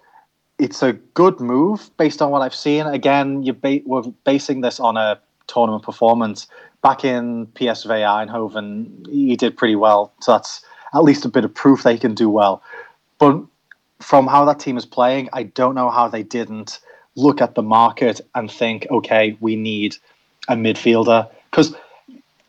it's 0.58 0.82
a 0.82 0.92
good 0.92 1.40
move 1.40 1.90
based 1.96 2.20
on 2.20 2.30
what 2.30 2.42
I've 2.42 2.54
seen. 2.54 2.86
Again, 2.86 3.42
you 3.42 3.54
ba- 3.54 3.80
we're 3.86 4.02
basing 4.24 4.60
this 4.60 4.78
on 4.78 4.98
a 4.98 5.18
tournament 5.46 5.82
performance 5.82 6.46
back 6.82 7.04
in 7.04 7.46
PSV 7.48 7.88
Eindhoven, 7.88 9.06
he 9.08 9.36
did 9.36 9.56
pretty 9.56 9.76
well. 9.76 10.12
So 10.20 10.32
that's 10.32 10.62
at 10.94 11.02
least 11.02 11.24
a 11.24 11.28
bit 11.28 11.44
of 11.44 11.54
proof 11.54 11.82
they 11.82 11.98
can 11.98 12.14
do 12.14 12.28
well. 12.28 12.62
But 13.18 13.42
from 14.00 14.26
how 14.26 14.44
that 14.46 14.58
team 14.58 14.76
is 14.76 14.86
playing, 14.86 15.28
I 15.32 15.44
don't 15.44 15.74
know 15.74 15.90
how 15.90 16.08
they 16.08 16.22
didn't 16.22 16.80
look 17.16 17.40
at 17.40 17.54
the 17.54 17.62
market 17.62 18.20
and 18.34 18.50
think, 18.50 18.86
okay, 18.90 19.36
we 19.40 19.56
need 19.56 19.96
a 20.48 20.54
midfielder. 20.54 21.30
Because 21.50 21.74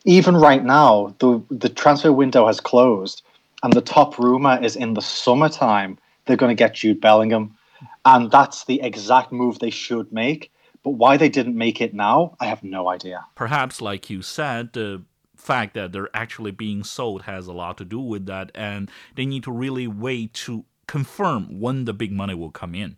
even 0.04 0.36
right 0.36 0.64
now, 0.64 1.14
the 1.18 1.42
the 1.50 1.68
transfer 1.68 2.12
window 2.12 2.46
has 2.46 2.60
closed, 2.60 3.22
and 3.62 3.72
the 3.72 3.80
top 3.80 4.18
rumor 4.18 4.58
is 4.62 4.76
in 4.76 4.94
the 4.94 5.02
summertime 5.02 5.98
they're 6.24 6.36
going 6.36 6.56
to 6.56 6.60
get 6.60 6.74
Jude 6.74 7.00
Bellingham, 7.00 7.56
and 8.04 8.30
that's 8.30 8.64
the 8.64 8.80
exact 8.80 9.32
move 9.32 9.58
they 9.58 9.70
should 9.70 10.12
make. 10.12 10.50
But 10.82 10.90
why 10.90 11.16
they 11.16 11.28
didn't 11.28 11.56
make 11.56 11.80
it 11.80 11.94
now, 11.94 12.36
I 12.40 12.46
have 12.46 12.62
no 12.64 12.88
idea. 12.88 13.24
Perhaps, 13.36 13.80
like 13.80 14.10
you 14.10 14.22
said, 14.22 14.72
the 14.72 15.02
fact 15.36 15.74
that 15.74 15.92
they're 15.92 16.14
actually 16.14 16.50
being 16.50 16.82
sold 16.84 17.22
has 17.22 17.46
a 17.46 17.52
lot 17.52 17.78
to 17.78 17.84
do 17.84 18.00
with 18.00 18.26
that, 18.26 18.50
and 18.54 18.90
they 19.14 19.26
need 19.26 19.44
to 19.44 19.52
really 19.52 19.86
wait 19.86 20.34
to 20.34 20.64
confirm 20.86 21.60
when 21.60 21.84
the 21.84 21.92
big 21.92 22.12
money 22.12 22.34
will 22.34 22.50
come 22.50 22.74
in. 22.74 22.96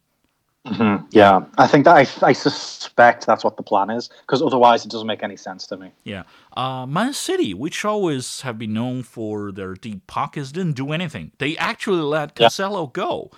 Mm-hmm. 0.66 1.04
Yeah, 1.10 1.44
I 1.58 1.66
think 1.66 1.84
that 1.84 1.94
I, 1.94 2.26
I 2.26 2.32
suspect 2.32 3.26
that's 3.26 3.44
what 3.44 3.58
the 3.58 3.62
plan 3.62 3.90
is 3.90 4.08
because 4.22 4.40
otherwise 4.40 4.86
it 4.86 4.90
doesn't 4.90 5.06
make 5.06 5.22
any 5.22 5.36
sense 5.36 5.66
to 5.66 5.76
me. 5.76 5.92
Yeah, 6.04 6.22
uh, 6.56 6.86
Man 6.86 7.12
City, 7.12 7.52
which 7.52 7.84
always 7.84 8.40
have 8.40 8.58
been 8.58 8.72
known 8.72 9.02
for 9.02 9.52
their 9.52 9.74
deep 9.74 10.06
pockets, 10.06 10.52
didn't 10.52 10.76
do 10.76 10.92
anything. 10.92 11.32
They 11.36 11.54
actually 11.58 12.00
let 12.00 12.34
Cancelo 12.34 12.86
yeah. 12.86 12.90
go 12.94 13.30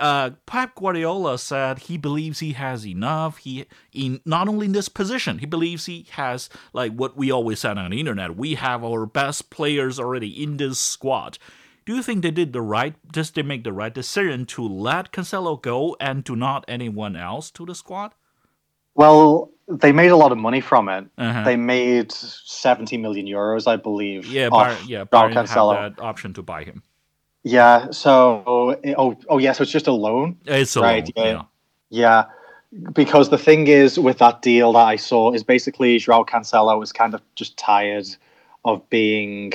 uh, 0.00 0.30
Pep 0.46 0.74
Guardiola 0.76 1.38
said 1.38 1.80
he 1.80 1.98
believes 1.98 2.38
he 2.38 2.52
has 2.52 2.86
enough. 2.86 3.38
He 3.38 3.66
in 3.92 4.20
not 4.24 4.48
only 4.48 4.66
in 4.66 4.72
this 4.72 4.88
position, 4.88 5.38
he 5.38 5.46
believes 5.46 5.86
he 5.86 6.06
has 6.10 6.48
like 6.72 6.92
what 6.92 7.16
we 7.16 7.30
always 7.30 7.60
said 7.60 7.76
on 7.76 7.90
the 7.90 8.00
internet. 8.00 8.36
We 8.36 8.54
have 8.54 8.84
our 8.84 9.06
best 9.06 9.50
players 9.50 9.98
already 9.98 10.42
in 10.42 10.58
this 10.58 10.78
squad. 10.78 11.38
Do 11.86 11.94
you 11.94 12.02
think 12.02 12.22
they 12.22 12.30
did 12.30 12.52
the 12.52 12.62
right? 12.62 12.94
Just 13.12 13.34
they 13.34 13.42
make 13.42 13.64
the 13.64 13.72
right 13.72 13.92
decision 13.92 14.46
to 14.46 14.66
let 14.66 15.12
Cancelo 15.12 15.60
go 15.60 15.96
and 16.00 16.24
to 16.26 16.34
not 16.34 16.64
anyone 16.66 17.14
else 17.16 17.50
to 17.52 17.66
the 17.66 17.74
squad? 17.74 18.12
Well, 18.94 19.50
they 19.68 19.92
made 19.92 20.10
a 20.10 20.16
lot 20.16 20.32
of 20.32 20.38
money 20.38 20.60
from 20.60 20.88
it. 20.88 21.06
Uh-huh. 21.18 21.44
They 21.44 21.56
made 21.56 22.12
seventy 22.12 22.96
million 22.96 23.26
euros, 23.26 23.66
I 23.66 23.76
believe. 23.76 24.26
Yeah, 24.26 24.48
Bar- 24.48 24.76
yeah, 24.86 25.04
Bayern 25.04 25.34
Cancelo. 25.34 25.76
had 25.76 25.96
that 25.96 26.02
option 26.02 26.32
to 26.34 26.42
buy 26.42 26.64
him. 26.64 26.82
Yeah. 27.42 27.90
So, 27.90 28.80
oh, 28.96 29.16
oh, 29.28 29.38
yeah. 29.38 29.52
So 29.52 29.62
it's 29.62 29.72
just 29.72 29.86
a 29.86 29.92
loan. 29.92 30.38
It's 30.46 30.76
a 30.76 30.80
right, 30.80 31.10
loan. 31.16 31.46
Yeah. 31.90 32.24
yeah. 32.70 32.90
Because 32.92 33.28
the 33.28 33.38
thing 33.38 33.66
is 33.68 33.98
with 33.98 34.18
that 34.18 34.42
deal 34.42 34.72
that 34.72 34.86
I 34.86 34.96
saw 34.96 35.32
is 35.32 35.44
basically 35.44 35.98
Joao 35.98 36.24
Cancelo 36.24 36.78
was 36.78 36.92
kind 36.92 37.14
of 37.14 37.20
just 37.34 37.56
tired 37.56 38.06
of 38.64 38.88
being 38.90 39.52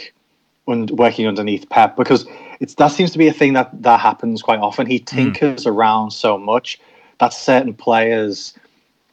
un- 0.69 0.87
working 0.87 1.27
underneath 1.27 1.67
Pep 1.69 1.95
because 1.95 2.25
it's 2.59 2.75
that 2.75 2.89
seems 2.89 3.11
to 3.11 3.17
be 3.17 3.27
a 3.27 3.33
thing 3.33 3.53
that 3.53 3.69
that 3.81 3.99
happens 3.99 4.41
quite 4.41 4.59
often. 4.59 4.87
He 4.87 4.99
hmm. 4.99 5.05
tinkers 5.05 5.65
mm. 5.65 5.71
around 5.71 6.11
so 6.11 6.37
much 6.37 6.79
that 7.19 7.33
certain 7.33 7.73
players 7.73 8.53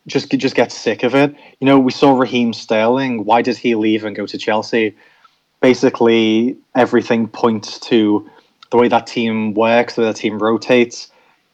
just 0.06 0.30
just 0.30 0.54
get 0.54 0.72
sick 0.72 1.02
of 1.02 1.14
it. 1.14 1.34
You 1.60 1.66
know, 1.66 1.78
we 1.78 1.92
saw 1.92 2.16
Raheem 2.16 2.52
Sterling. 2.52 3.24
Why 3.24 3.42
did 3.42 3.56
he 3.56 3.74
leave 3.74 4.04
and 4.04 4.14
go 4.14 4.26
to 4.26 4.38
Chelsea? 4.38 4.94
Basically, 5.60 6.56
everything 6.74 7.28
points 7.28 7.80
to 7.80 8.28
the 8.70 8.76
way 8.76 8.88
that 8.88 9.06
team 9.06 9.54
works, 9.54 9.94
the 9.94 10.02
way 10.02 10.06
that 10.08 10.16
team 10.16 10.38
rotates, 10.38 11.10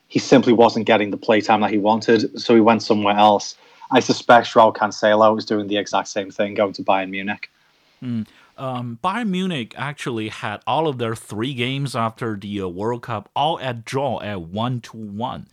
he 0.09 0.18
simply 0.18 0.52
wasn't 0.52 0.87
getting 0.87 1.11
the 1.11 1.16
playtime 1.16 1.61
that 1.62 1.71
he 1.71 1.78
wanted, 1.78 2.38
so 2.38 2.54
he 2.54 2.61
went 2.61 2.82
somewhere 2.82 3.16
else. 3.16 3.54
I 3.90 4.00
suspect 4.00 4.52
Joao 4.52 4.73
Cancelo 4.73 5.38
is 5.38 5.44
doing 5.44 5.68
the 5.68 5.76
exact 5.76 6.09
same 6.09 6.30
thing, 6.30 6.54
going 6.54 6.73
to 6.75 6.82
Bayern 6.82 7.11
Munich. 7.11 7.50
Mm. 8.02 8.26
Um, 8.59 8.99
Bayern 9.02 9.28
Munich 9.28 9.75
actually 9.76 10.28
had 10.28 10.61
all 10.66 10.88
of 10.88 10.99
their 10.99 11.14
three 11.14 11.54
games 11.54 11.97
after 11.97 12.37
the 12.37 12.61
uh, 12.61 12.68
World 12.68 13.02
Cup 13.02 13.30
all 13.35 13.59
at 13.61 13.85
draw 13.85 14.21
at 14.21 14.42
one 14.42 14.80
to 14.82 14.97
one. 14.97 15.49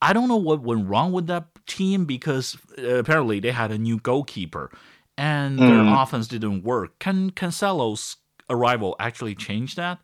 I 0.00 0.12
don't 0.12 0.28
know 0.28 0.36
what 0.36 0.62
went 0.62 0.88
wrong 0.88 1.12
with 1.12 1.26
that 1.28 1.46
team 1.66 2.04
because 2.04 2.56
uh, 2.78 2.94
apparently 2.94 3.40
they 3.40 3.52
had 3.52 3.70
a 3.70 3.78
new 3.78 3.98
goalkeeper 3.98 4.70
and 5.16 5.58
mm. 5.58 5.68
their 5.68 6.02
offense 6.02 6.26
didn't 6.28 6.64
work. 6.64 6.98
Can 6.98 7.30
Cancelo's 7.30 8.16
arrival 8.48 8.96
actually 8.98 9.34
change 9.34 9.74
that? 9.76 9.98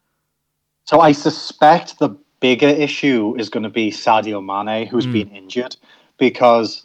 So 0.84 1.00
I 1.00 1.12
suspect 1.12 1.98
the 1.98 2.10
bigger 2.40 2.68
issue 2.68 3.34
is 3.38 3.48
going 3.48 3.64
to 3.64 3.70
be 3.70 3.90
Sadio 3.90 4.44
Mane, 4.44 4.86
who's 4.86 5.06
mm. 5.06 5.12
been 5.12 5.30
injured, 5.30 5.76
because 6.18 6.82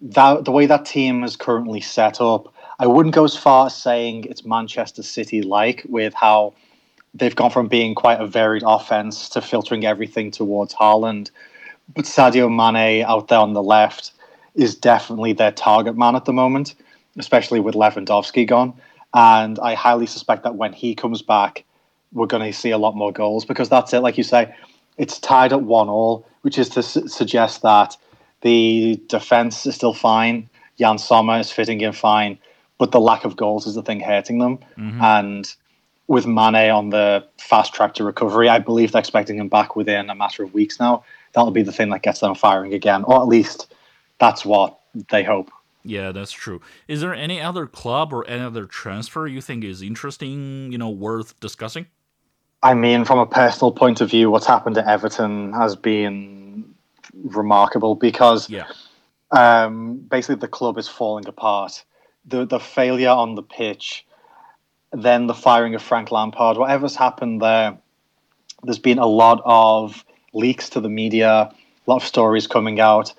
that 0.00 0.44
the 0.44 0.50
way 0.50 0.66
that 0.66 0.86
team 0.86 1.24
is 1.24 1.36
currently 1.36 1.80
set 1.80 2.20
up, 2.20 2.53
I 2.78 2.86
wouldn't 2.86 3.14
go 3.14 3.24
as 3.24 3.36
far 3.36 3.66
as 3.66 3.76
saying 3.76 4.24
it's 4.24 4.44
Manchester 4.44 5.02
City 5.02 5.42
like 5.42 5.84
with 5.88 6.12
how 6.14 6.54
they've 7.14 7.34
gone 7.34 7.50
from 7.50 7.68
being 7.68 7.94
quite 7.94 8.20
a 8.20 8.26
varied 8.26 8.64
offense 8.66 9.28
to 9.30 9.40
filtering 9.40 9.86
everything 9.86 10.30
towards 10.30 10.74
Haaland. 10.74 11.30
But 11.94 12.04
Sadio 12.06 12.48
Mane 12.50 13.04
out 13.04 13.28
there 13.28 13.38
on 13.38 13.52
the 13.52 13.62
left 13.62 14.12
is 14.54 14.74
definitely 14.74 15.32
their 15.32 15.52
target 15.52 15.96
man 15.96 16.16
at 16.16 16.24
the 16.24 16.32
moment, 16.32 16.74
especially 17.16 17.60
with 17.60 17.74
Lewandowski 17.74 18.46
gone. 18.46 18.74
And 19.12 19.58
I 19.60 19.74
highly 19.74 20.06
suspect 20.06 20.42
that 20.42 20.56
when 20.56 20.72
he 20.72 20.96
comes 20.96 21.22
back, 21.22 21.64
we're 22.12 22.26
going 22.26 22.42
to 22.44 22.56
see 22.56 22.70
a 22.70 22.78
lot 22.78 22.96
more 22.96 23.12
goals 23.12 23.44
because 23.44 23.68
that's 23.68 23.92
it. 23.92 24.00
Like 24.00 24.18
you 24.18 24.24
say, 24.24 24.52
it's 24.98 25.20
tied 25.20 25.52
at 25.52 25.62
one 25.62 25.88
all, 25.88 26.26
which 26.42 26.58
is 26.58 26.68
to 26.70 26.82
su- 26.82 27.06
suggest 27.06 27.62
that 27.62 27.96
the 28.40 29.00
defense 29.08 29.66
is 29.66 29.76
still 29.76 29.94
fine. 29.94 30.48
Yann 30.76 30.98
Sommer 30.98 31.38
is 31.38 31.52
fitting 31.52 31.80
in 31.80 31.92
fine, 31.92 32.38
but 32.78 32.92
the 32.92 33.00
lack 33.00 33.24
of 33.24 33.36
goals 33.36 33.66
is 33.66 33.74
the 33.74 33.82
thing 33.82 34.00
hurting 34.00 34.38
them. 34.38 34.58
Mm-hmm. 34.78 35.00
And 35.00 35.54
with 36.06 36.26
Mane 36.26 36.70
on 36.70 36.90
the 36.90 37.26
fast 37.38 37.72
track 37.72 37.94
to 37.94 38.04
recovery, 38.04 38.48
I 38.48 38.58
believe 38.58 38.92
they're 38.92 39.00
expecting 39.00 39.38
him 39.38 39.48
back 39.48 39.76
within 39.76 40.10
a 40.10 40.14
matter 40.14 40.42
of 40.42 40.52
weeks 40.52 40.78
now. 40.78 41.04
That'll 41.32 41.50
be 41.50 41.62
the 41.62 41.72
thing 41.72 41.90
that 41.90 42.02
gets 42.02 42.20
them 42.20 42.34
firing 42.34 42.74
again, 42.74 43.04
or 43.04 43.20
at 43.20 43.26
least 43.26 43.74
that's 44.18 44.44
what 44.44 44.78
they 45.10 45.22
hope. 45.22 45.50
Yeah, 45.84 46.12
that's 46.12 46.32
true. 46.32 46.60
Is 46.88 47.00
there 47.00 47.14
any 47.14 47.40
other 47.40 47.66
club 47.66 48.12
or 48.12 48.26
any 48.26 48.42
other 48.42 48.64
transfer 48.64 49.26
you 49.26 49.40
think 49.40 49.64
is 49.64 49.82
interesting, 49.82 50.72
you 50.72 50.78
know, 50.78 50.88
worth 50.88 51.38
discussing? 51.40 51.86
I 52.62 52.72
mean, 52.72 53.04
from 53.04 53.18
a 53.18 53.26
personal 53.26 53.70
point 53.72 54.00
of 54.00 54.08
view, 54.10 54.30
what's 54.30 54.46
happened 54.46 54.76
to 54.76 54.88
Everton 54.88 55.52
has 55.52 55.76
been 55.76 56.74
remarkable 57.12 57.94
because 57.94 58.48
yeah. 58.48 58.64
um, 59.32 59.96
basically 59.96 60.36
the 60.36 60.48
club 60.48 60.78
is 60.78 60.88
falling 60.88 61.28
apart. 61.28 61.84
The 62.26 62.46
the 62.46 62.60
failure 62.60 63.10
on 63.10 63.34
the 63.34 63.42
pitch, 63.42 64.06
then 64.92 65.26
the 65.26 65.34
firing 65.34 65.74
of 65.74 65.82
Frank 65.82 66.10
Lampard, 66.10 66.56
whatever's 66.56 66.96
happened 66.96 67.42
there, 67.42 67.76
there's 68.62 68.78
been 68.78 68.98
a 68.98 69.06
lot 69.06 69.42
of 69.44 70.04
leaks 70.32 70.70
to 70.70 70.80
the 70.80 70.88
media, 70.88 71.30
a 71.86 71.90
lot 71.90 71.96
of 71.96 72.04
stories 72.04 72.46
coming 72.46 72.80
out 72.80 73.12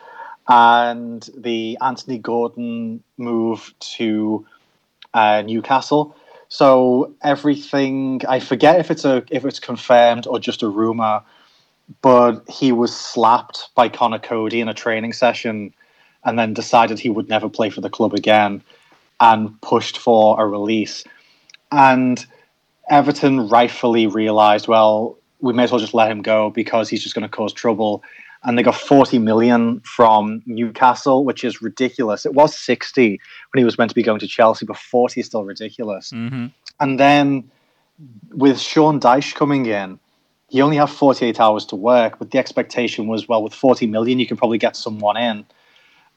and 0.47 1.29
the 1.35 1.77
Anthony 1.81 2.17
Gordon 2.17 3.03
move 3.17 3.73
to 3.79 4.45
uh, 5.13 5.41
Newcastle. 5.41 6.15
So 6.49 7.13
everything 7.23 8.21
I 8.27 8.39
forget 8.39 8.79
if 8.79 8.91
it's 8.91 9.05
a 9.05 9.23
if 9.31 9.45
it's 9.45 9.59
confirmed 9.59 10.27
or 10.27 10.39
just 10.39 10.61
a 10.61 10.69
rumor, 10.69 11.21
but 12.01 12.47
he 12.49 12.71
was 12.71 12.95
slapped 12.95 13.69
by 13.75 13.89
Conor 13.89 14.19
Coady 14.19 14.61
in 14.61 14.69
a 14.69 14.73
training 14.73 15.13
session, 15.13 15.73
and 16.23 16.37
then 16.37 16.53
decided 16.53 16.99
he 16.99 17.09
would 17.09 17.27
never 17.27 17.49
play 17.49 17.69
for 17.69 17.81
the 17.81 17.89
club 17.89 18.13
again, 18.13 18.61
and 19.19 19.59
pushed 19.61 19.97
for 19.97 20.41
a 20.41 20.47
release. 20.47 21.03
And 21.71 22.25
Everton 22.89 23.47
rightfully 23.47 24.07
realised, 24.07 24.67
well, 24.67 25.17
we 25.41 25.53
may 25.53 25.63
as 25.63 25.71
well 25.71 25.79
just 25.79 25.93
let 25.93 26.09
him 26.09 26.21
go 26.21 26.49
because 26.49 26.89
he's 26.89 27.03
just 27.03 27.15
going 27.15 27.23
to 27.23 27.29
cause 27.29 27.53
trouble 27.53 28.03
and 28.45 28.57
they 28.57 28.63
got 28.63 28.75
40 28.75 29.19
million 29.19 29.79
from 29.81 30.41
Newcastle, 30.45 31.25
which 31.25 31.43
is 31.43 31.61
ridiculous. 31.61 32.25
It 32.25 32.35
was 32.35 32.57
60 32.57 33.09
when 33.09 33.59
he 33.59 33.65
was 33.65 33.77
meant 33.77 33.89
to 33.89 33.95
be 33.95 34.03
going 34.03 34.19
to 34.19 34.27
Chelsea, 34.27 34.65
but 34.65 34.77
40 34.77 35.19
is 35.19 35.25
still 35.25 35.43
ridiculous. 35.43 36.11
Mm-hmm. 36.11 36.47
And 36.79 36.99
then 36.99 37.49
with 38.29 38.59
Sean 38.59 38.99
Dyche 38.99 39.33
coming 39.33 39.65
in, 39.65 39.99
he 40.49 40.61
only 40.61 40.77
had 40.77 40.91
48 40.91 41.39
hours 41.39 41.65
to 41.65 41.75
work, 41.75 42.19
but 42.19 42.29
the 42.29 42.37
expectation 42.37 43.07
was, 43.07 43.27
well, 43.27 43.41
with 43.41 43.53
40 43.53 43.87
million, 43.87 44.19
you 44.19 44.27
can 44.27 44.37
probably 44.37 44.59
get 44.59 44.75
someone 44.75 45.17
in. 45.17 45.45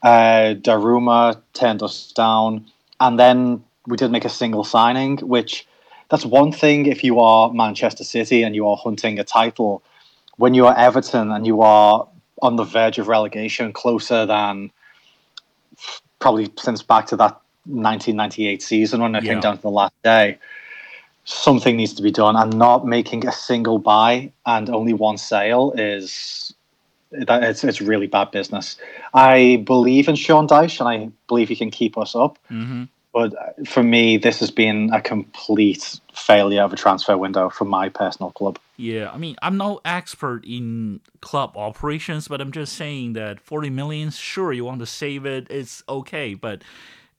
Uh, 0.03 0.55
Danjuma 0.55 1.41
turned 1.55 1.83
us 1.83 2.13
down, 2.13 2.67
and 3.01 3.19
then 3.19 3.65
we 3.87 3.97
did 3.97 4.11
make 4.11 4.25
a 4.25 4.31
single 4.31 4.65
signing, 4.65 5.19
which 5.19 5.67
that's 6.11 6.25
one 6.25 6.53
thing 6.53 6.87
if 6.87 7.05
you 7.05 7.21
are 7.21 7.53
Manchester 7.53 8.05
City 8.05 8.43
and 8.43 8.55
you 8.55 8.67
are 8.67 8.77
hunting 8.77 9.19
a 9.19 9.25
title. 9.25 9.83
When 10.37 10.55
you 10.55 10.67
are 10.67 10.77
Everton 10.77 11.33
and 11.33 11.47
you 11.47 11.63
are 11.63 12.09
on 12.43 12.57
the 12.57 12.65
verge 12.65 12.99
of 12.99 13.09
relegation, 13.09 13.73
closer 13.73 14.25
than 14.27 14.71
probably 16.19 16.51
since 16.59 16.83
back 16.83 17.07
to 17.07 17.17
that 17.17 17.41
1998 17.65 18.63
season 18.63 19.03
when 19.03 19.15
it 19.15 19.25
yeah. 19.25 19.33
came 19.33 19.41
down 19.41 19.57
to 19.57 19.63
the 19.63 19.71
last 19.71 19.95
day. 20.03 20.39
Something 21.25 21.77
needs 21.77 21.93
to 21.95 22.03
be 22.03 22.11
done, 22.11 22.37
and 22.37 22.57
not 22.57 22.87
making 22.87 23.27
a 23.27 23.33
single 23.33 23.79
buy 23.79 24.33
and 24.47 24.71
only 24.71 24.95
one 24.95 25.19
sale 25.19 25.73
is 25.77 26.55
that 27.11 27.43
it's 27.43 27.65
it's 27.65 27.81
really 27.81 28.07
bad 28.07 28.31
business. 28.31 28.77
I 29.15 29.63
believe 29.67 30.09
in 30.09 30.17
Sean 30.17 30.47
Dyche, 30.47 30.81
and 30.81 30.89
I 30.89 31.11
believe 31.27 31.49
he 31.49 31.57
can 31.57 31.71
keep 31.71 31.97
us 31.97 32.15
up. 32.15 32.39
Mm-hmm. 32.51 32.85
But 33.13 33.35
for 33.67 33.83
me, 33.83 34.19
this 34.19 34.39
has 34.41 34.51
been 34.51 34.91
a 34.93 35.01
complete 35.01 35.99
failure 36.15 36.63
of 36.63 36.73
a 36.73 36.77
transfer 36.77 37.17
window 37.17 37.49
for 37.49 37.65
my 37.65 37.89
personal 37.89 38.31
club. 38.33 38.59
Yeah, 38.77 39.11
I 39.11 39.17
mean, 39.17 39.35
I'm 39.43 39.57
no 39.57 39.81
expert 39.85 40.45
in 40.45 41.01
club 41.21 41.57
operations, 41.57 42.29
but 42.29 42.41
I'm 42.41 42.53
just 42.53 42.75
saying 42.75 43.15
that 43.15 43.41
40 43.41 43.71
million, 43.71 44.11
sure, 44.11 44.53
you 44.53 44.65
want 44.65 44.81
to 44.81 44.87
save 44.87 45.25
it, 45.25 45.49
it's 45.51 45.83
okay, 45.89 46.35
but 46.35 46.63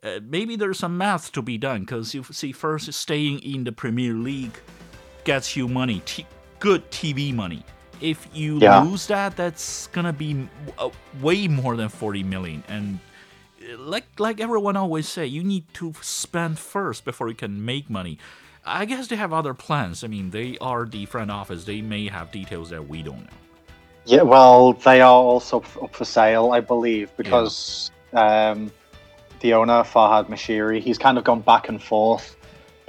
uh, 0.04 0.20
maybe 0.24 0.56
there's 0.56 0.80
some 0.80 0.98
math 0.98 1.32
to 1.34 1.42
be 1.42 1.58
done 1.58 1.82
because 1.82 2.14
you 2.14 2.24
see, 2.24 2.52
first, 2.52 2.94
staying 2.94 3.40
in 3.40 3.66
the 3.66 3.72
Premier 3.72 4.14
League 4.14 4.58
gets 5.26 5.58
you 5.58 5.68
money, 5.68 6.02
t- 6.06 6.26
good 6.60 6.90
TV 6.92 7.34
money. 7.34 7.66
If 8.02 8.28
you 8.34 8.60
yeah. 8.60 8.82
lose 8.82 9.08
that, 9.08 9.36
that's 9.36 9.88
gonna 9.88 10.14
be 10.14 10.48
uh, 10.78 10.90
way 11.22 11.48
more 11.48 11.76
than 11.76 11.90
40 11.90 12.24
million, 12.24 12.64
and 12.68 13.00
like 13.78 14.06
like 14.20 14.40
everyone 14.40 14.78
always 14.78 15.08
say, 15.08 15.26
you 15.26 15.44
need 15.44 15.66
to 15.76 15.94
spend 16.02 16.60
first 16.60 17.06
before 17.06 17.28
you 17.30 17.36
can 17.36 17.64
make 17.64 17.90
money. 17.90 18.18
I 18.66 18.86
guess 18.86 19.08
they 19.08 19.16
have 19.16 19.34
other 19.34 19.54
plans. 19.54 20.04
I 20.04 20.08
mean, 20.08 20.30
they 20.30 20.58
are 20.60 20.86
the 20.86 21.06
front 21.06 21.32
office. 21.32 21.66
They 21.66 21.82
may 21.82 22.08
have 22.08 22.32
details 22.32 22.70
that 22.70 22.88
we 22.88 23.02
don't 23.02 23.24
know. 23.24 23.38
Yeah, 24.06 24.24
well, 24.24 24.74
they 24.74 25.02
are 25.02 25.12
also 25.12 25.58
up 25.82 25.96
for 25.96 26.06
sale, 26.06 26.52
I 26.52 26.62
believe, 26.62 27.16
because 27.16 27.92
yeah. 28.14 28.52
um, 28.52 28.72
the 29.40 29.54
owner 29.54 29.84
Farhad 29.84 30.28
Moshiri, 30.28 30.82
he's 30.82 30.98
kind 30.98 31.18
of 31.18 31.24
gone 31.24 31.42
back 31.42 31.70
and 31.70 31.82
forth, 31.82 32.36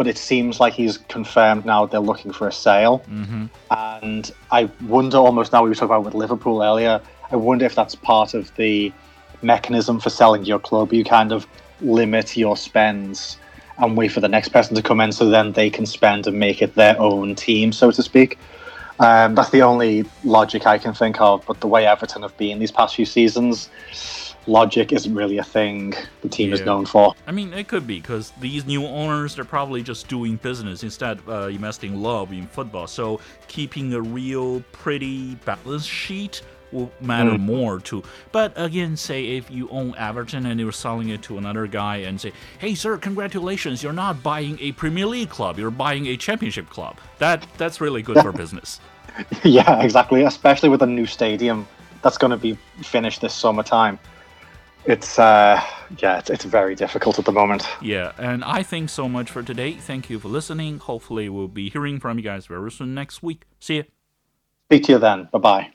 but 0.01 0.07
it 0.07 0.17
seems 0.17 0.61
like 0.61 0.73
he's 0.73 0.97
confirmed 0.97 1.67
now 1.67 1.85
they're 1.85 2.01
looking 2.01 2.33
for 2.33 2.49
a 2.49 2.53
sale. 2.53 3.01
Mm-hmm. 3.01 3.45
And 3.71 4.33
I 4.51 4.71
wonder 4.87 5.19
almost 5.19 5.53
now 5.53 5.63
we 5.63 5.69
were 5.69 5.75
talking 5.75 5.95
about 5.95 6.05
with 6.05 6.15
Liverpool 6.15 6.63
earlier. 6.63 7.03
I 7.31 7.37
wonder 7.37 7.67
if 7.67 7.75
that's 7.75 7.95
part 7.97 8.33
of 8.33 8.51
the 8.57 8.95
mechanism 9.43 10.01
for 10.01 10.09
selling 10.09 10.47
your 10.47 10.59
club. 10.59 10.95
You 10.95 11.05
kind 11.05 11.33
of 11.33 11.47
limit 11.83 12.35
your 12.35 12.57
spends 12.57 13.37
and 13.77 13.95
wait 13.95 14.11
for 14.11 14.21
the 14.21 14.29
next 14.29 14.49
person 14.49 14.75
to 14.75 14.81
come 14.81 15.03
in 15.03 15.13
so 15.13 15.29
then 15.29 15.53
they 15.53 15.69
can 15.69 15.85
spend 15.85 16.27
and 16.27 16.39
make 16.39 16.63
it 16.63 16.77
their 16.77 16.99
own 16.99 17.35
team, 17.35 17.71
so 17.71 17.91
to 17.91 18.03
speak. 18.03 18.39
Um, 19.01 19.35
that's 19.35 19.51
the 19.51 19.61
only 19.61 20.07
logic 20.25 20.67
I 20.67 20.79
can 20.79 20.95
think 20.95 21.21
of. 21.21 21.45
But 21.45 21.61
the 21.61 21.67
way 21.67 21.85
Everton 21.85 22.23
have 22.23 22.35
been 22.39 22.59
these 22.59 22.73
past 22.73 22.97
few 22.97 23.05
seasons, 23.05 23.69
logic 24.51 24.93
isn't 24.93 25.15
really 25.15 25.39
a 25.39 25.45
thing 25.45 25.95
the 26.23 26.29
team 26.29 26.49
yeah. 26.49 26.57
is 26.57 26.61
known 26.63 26.85
for. 26.85 27.15
I 27.27 27.33
mean, 27.33 27.53
it 27.55 27.69
could 27.69 27.87
be 27.87 28.01
because 28.01 28.33
these 28.41 28.67
new 28.67 28.85
owners, 28.85 29.37
they're 29.37 29.45
probably 29.45 29.83
just 29.83 30.09
doing 30.09 30.37
business 30.37 30.83
instead 30.83 31.19
of 31.21 31.29
uh, 31.29 31.49
investing 31.49 32.03
love 32.03 32.33
in 32.33 32.47
football. 32.47 32.87
So 32.87 33.21
keeping 33.49 33.95
a 33.95 34.01
real 34.01 34.61
pretty 34.73 35.37
balance 35.37 35.87
sheet 35.87 36.43
will 36.73 36.91
matter 37.01 37.33
mm. 37.33 37.41
more 37.41 37.81
too. 37.81 38.03
But 38.33 38.53
again, 38.57 38.97
say 38.97 39.37
if 39.37 39.51
you 39.51 39.69
own 39.71 39.95
Everton 39.97 40.47
and 40.47 40.61
you're 40.61 40.73
selling 40.73 41.09
it 41.09 41.23
to 41.23 41.39
another 41.39 41.67
guy 41.67 41.99
and 41.99 42.21
say, 42.21 42.33
"Hey, 42.59 42.75
sir, 42.75 42.97
congratulations! 42.97 43.83
You're 43.83 43.93
not 43.93 44.23
buying 44.23 44.59
a 44.61 44.73
Premier 44.73 45.07
League 45.07 45.31
club. 45.31 45.59
You're 45.59 45.71
buying 45.71 46.07
a 46.07 46.17
Championship 46.17 46.69
club." 46.69 46.99
That 47.19 47.47
that's 47.59 47.81
really 47.81 48.03
good 48.03 48.19
for 48.21 48.33
business. 48.45 48.81
yeah, 49.43 49.83
exactly. 49.83 50.23
Especially 50.23 50.69
with 50.69 50.83
a 50.83 50.87
new 50.87 51.07
stadium 51.07 51.67
that's 52.03 52.19
going 52.19 52.31
to 52.31 52.37
be 52.37 52.57
finished 52.83 53.21
this 53.21 53.35
summertime. 53.35 53.99
It's 54.87 55.19
uh, 55.19 55.61
yeah, 55.99 56.19
it's, 56.19 56.31
it's 56.31 56.45
very 56.45 56.75
difficult 56.75 57.19
at 57.19 57.25
the 57.25 57.33
moment. 57.33 57.67
Yeah, 57.83 58.13
and 58.19 58.43
I 58.45 58.63
think 58.63 58.89
so 58.89 59.09
much 59.09 59.31
for 59.31 59.43
today. 59.43 59.73
Thank 59.73 60.09
you 60.09 60.19
for 60.19 60.29
listening. 60.29 60.79
Hopefully, 60.79 61.29
we'll 61.29 61.49
be 61.49 61.69
hearing 61.69 62.01
from 62.01 62.19
you 62.19 62.25
guys 62.25 62.47
very 62.47 62.71
soon 62.71 62.95
next 62.95 63.23
week. 63.23 63.45
See 63.59 63.77
you. 63.77 63.85
Speak 64.69 64.85
to 64.85 64.93
you 64.93 64.99
then. 64.99 65.29
Bye 65.33 65.39
bye. 65.39 65.71